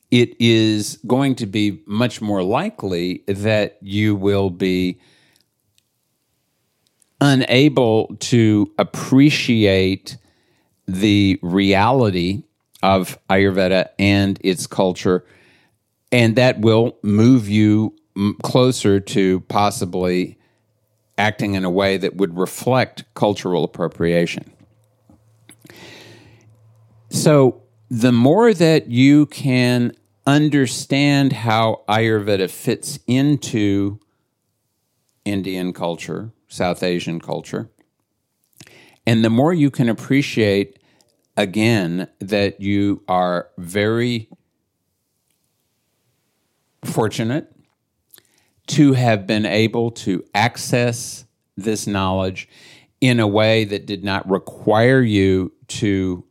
it 0.10 0.40
is 0.40 1.00
going 1.06 1.36
to 1.36 1.46
be 1.46 1.82
much 1.86 2.22
more 2.22 2.44
likely 2.44 3.24
that 3.28 3.78
you 3.82 4.16
will 4.16 4.50
be 4.50 5.00
unable 7.20 8.16
to 8.20 8.72
appreciate 8.78 10.18
the 10.88 11.40
reality 11.42 12.44
of 12.82 13.20
Ayurveda 13.30 13.90
and 14.00 14.40
its 14.42 14.68
culture. 14.68 15.26
And 16.12 16.36
that 16.36 16.60
will 16.60 16.98
move 17.04 17.50
you 17.50 17.96
closer 18.42 19.00
to 19.00 19.42
possibly 19.42 20.38
acting 21.18 21.56
in 21.56 21.66
a 21.66 21.70
way 21.70 21.98
that 21.98 22.16
would 22.16 22.38
reflect 22.38 23.04
cultural 23.14 23.64
appropriation. 23.64 24.52
So, 27.10 27.64
the 27.90 28.12
more 28.12 28.54
that 28.54 28.88
you 28.90 29.26
can 29.28 29.94
understand 30.26 31.32
how 31.32 31.84
Ayurveda 31.88 32.50
fits 32.50 33.00
into 33.08 34.00
Indian 35.24 35.72
culture, 35.72 36.32
South 36.50 36.84
Asian 36.84 37.22
culture, 37.22 37.70
and 39.06 39.24
the 39.24 39.30
more 39.30 39.54
you 39.54 39.72
can 39.72 39.88
appreciate, 39.88 40.80
again, 41.38 42.10
that 42.20 42.60
you 42.60 43.04
are 43.08 43.50
very 43.58 44.30
fortunate 46.88 47.54
to 48.68 48.94
have 48.94 49.26
been 49.26 49.46
able 49.46 49.92
to 49.92 50.24
access 50.34 51.26
this 51.56 51.88
knowledge 51.88 52.50
in 53.02 53.20
a 53.20 53.28
way 53.28 53.64
that 53.66 53.86
did 53.86 54.04
not 54.04 54.28
require 54.30 55.02
you 55.02 55.52
to 55.68 56.24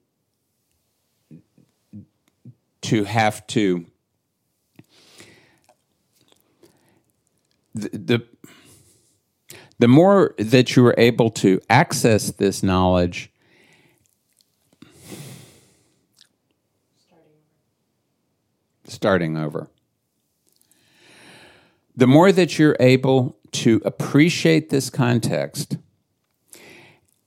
to 2.82 3.04
have 3.04 3.46
to 3.48 3.86
the, 7.74 7.88
the 7.92 8.26
the 9.78 9.88
more 9.88 10.34
that 10.38 10.74
you 10.74 10.82
were 10.82 10.94
able 10.96 11.30
to 11.30 11.60
access 11.68 12.30
this 12.32 12.62
knowledge 12.62 13.30
starting 18.84 19.36
over 19.36 19.68
the 21.96 22.06
more 22.06 22.30
that 22.30 22.58
you're 22.58 22.76
able 22.78 23.38
to 23.52 23.80
appreciate 23.84 24.68
this 24.68 24.90
context 24.90 25.78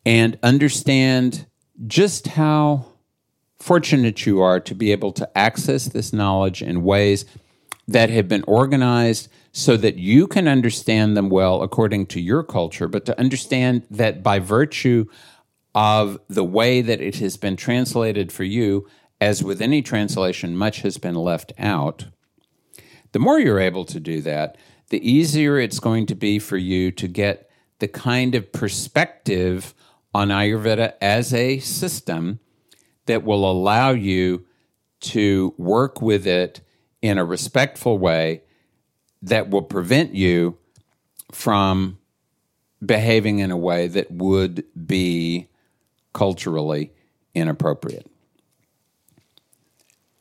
and 0.05 0.37
understand 0.43 1.47
just 1.87 2.27
how 2.27 2.85
fortunate 3.57 4.25
you 4.25 4.39
are 4.41 4.59
to 4.59 4.75
be 4.75 4.91
able 4.91 5.11
to 5.11 5.37
access 5.37 5.85
this 5.85 6.13
knowledge 6.13 6.61
in 6.61 6.83
ways 6.83 7.25
that 7.87 8.09
have 8.09 8.27
been 8.27 8.43
organized 8.47 9.27
so 9.51 9.75
that 9.75 9.95
you 9.95 10.27
can 10.27 10.47
understand 10.47 11.17
them 11.17 11.29
well 11.29 11.63
according 11.63 12.05
to 12.05 12.21
your 12.21 12.43
culture, 12.43 12.87
but 12.87 13.05
to 13.05 13.19
understand 13.19 13.83
that 13.89 14.21
by 14.21 14.37
virtue 14.37 15.05
of 15.73 16.19
the 16.27 16.43
way 16.43 16.81
that 16.81 17.01
it 17.01 17.17
has 17.17 17.35
been 17.35 17.55
translated 17.55 18.31
for 18.31 18.43
you, 18.43 18.87
as 19.19 19.43
with 19.43 19.61
any 19.61 19.81
translation, 19.81 20.55
much 20.55 20.81
has 20.81 20.97
been 20.97 21.15
left 21.15 21.51
out 21.57 22.05
the 23.11 23.19
more 23.19 23.39
you're 23.39 23.59
able 23.59 23.85
to 23.85 23.99
do 23.99 24.21
that, 24.21 24.57
the 24.89 25.09
easier 25.09 25.59
it's 25.59 25.79
going 25.79 26.05
to 26.07 26.15
be 26.15 26.39
for 26.39 26.57
you 26.57 26.91
to 26.91 27.07
get 27.07 27.49
the 27.79 27.87
kind 27.87 28.35
of 28.35 28.51
perspective 28.51 29.73
on 30.13 30.29
Ayurveda 30.29 30.93
as 31.01 31.33
a 31.33 31.59
system 31.59 32.39
that 33.05 33.23
will 33.23 33.49
allow 33.49 33.91
you 33.91 34.45
to 34.99 35.53
work 35.57 36.01
with 36.01 36.27
it 36.27 36.61
in 37.01 37.17
a 37.17 37.25
respectful 37.25 37.97
way 37.97 38.41
that 39.21 39.49
will 39.49 39.61
prevent 39.61 40.13
you 40.13 40.57
from 41.31 41.97
behaving 42.85 43.39
in 43.39 43.51
a 43.51 43.57
way 43.57 43.87
that 43.87 44.11
would 44.11 44.63
be 44.85 45.47
culturally 46.13 46.91
inappropriate. 47.33 48.09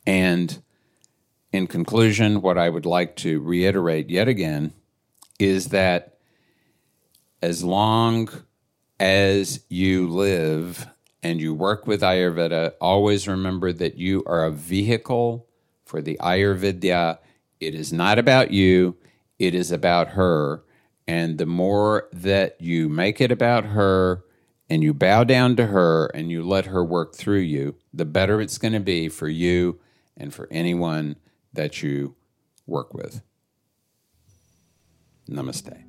And 0.05 0.61
in 1.51 1.67
conclusion, 1.67 2.41
what 2.41 2.57
I 2.57 2.69
would 2.69 2.85
like 2.85 3.15
to 3.17 3.39
reiterate 3.39 4.09
yet 4.09 4.27
again 4.27 4.73
is 5.39 5.69
that 5.69 6.17
as 7.41 7.63
long 7.63 8.29
as 8.99 9.61
you 9.69 10.07
live 10.09 10.87
and 11.23 11.39
you 11.39 11.53
work 11.53 11.87
with 11.87 12.01
Ayurveda, 12.01 12.73
always 12.79 13.27
remember 13.27 13.71
that 13.73 13.97
you 13.97 14.23
are 14.25 14.45
a 14.45 14.51
vehicle 14.51 15.47
for 15.85 16.01
the 16.01 16.17
Ayurvedya. 16.21 17.17
It 17.59 17.73
is 17.73 17.91
not 17.91 18.19
about 18.19 18.51
you, 18.51 18.97
it 19.39 19.55
is 19.55 19.71
about 19.71 20.09
her. 20.09 20.63
And 21.07 21.39
the 21.39 21.47
more 21.47 22.07
that 22.13 22.61
you 22.61 22.87
make 22.87 23.19
it 23.19 23.31
about 23.31 23.65
her 23.65 24.23
and 24.69 24.83
you 24.83 24.93
bow 24.93 25.23
down 25.23 25.55
to 25.55 25.65
her 25.67 26.05
and 26.07 26.29
you 26.29 26.43
let 26.43 26.67
her 26.67 26.83
work 26.83 27.15
through 27.15 27.39
you, 27.39 27.75
the 27.91 28.05
better 28.05 28.39
it's 28.39 28.59
going 28.59 28.73
to 28.73 28.79
be 28.79 29.09
for 29.09 29.27
you 29.27 29.79
and 30.15 30.31
for 30.31 30.47
anyone 30.51 31.15
that 31.59 31.83
you 31.83 32.15
work 32.65 32.93
with. 32.93 33.21
Namaste. 35.29 35.88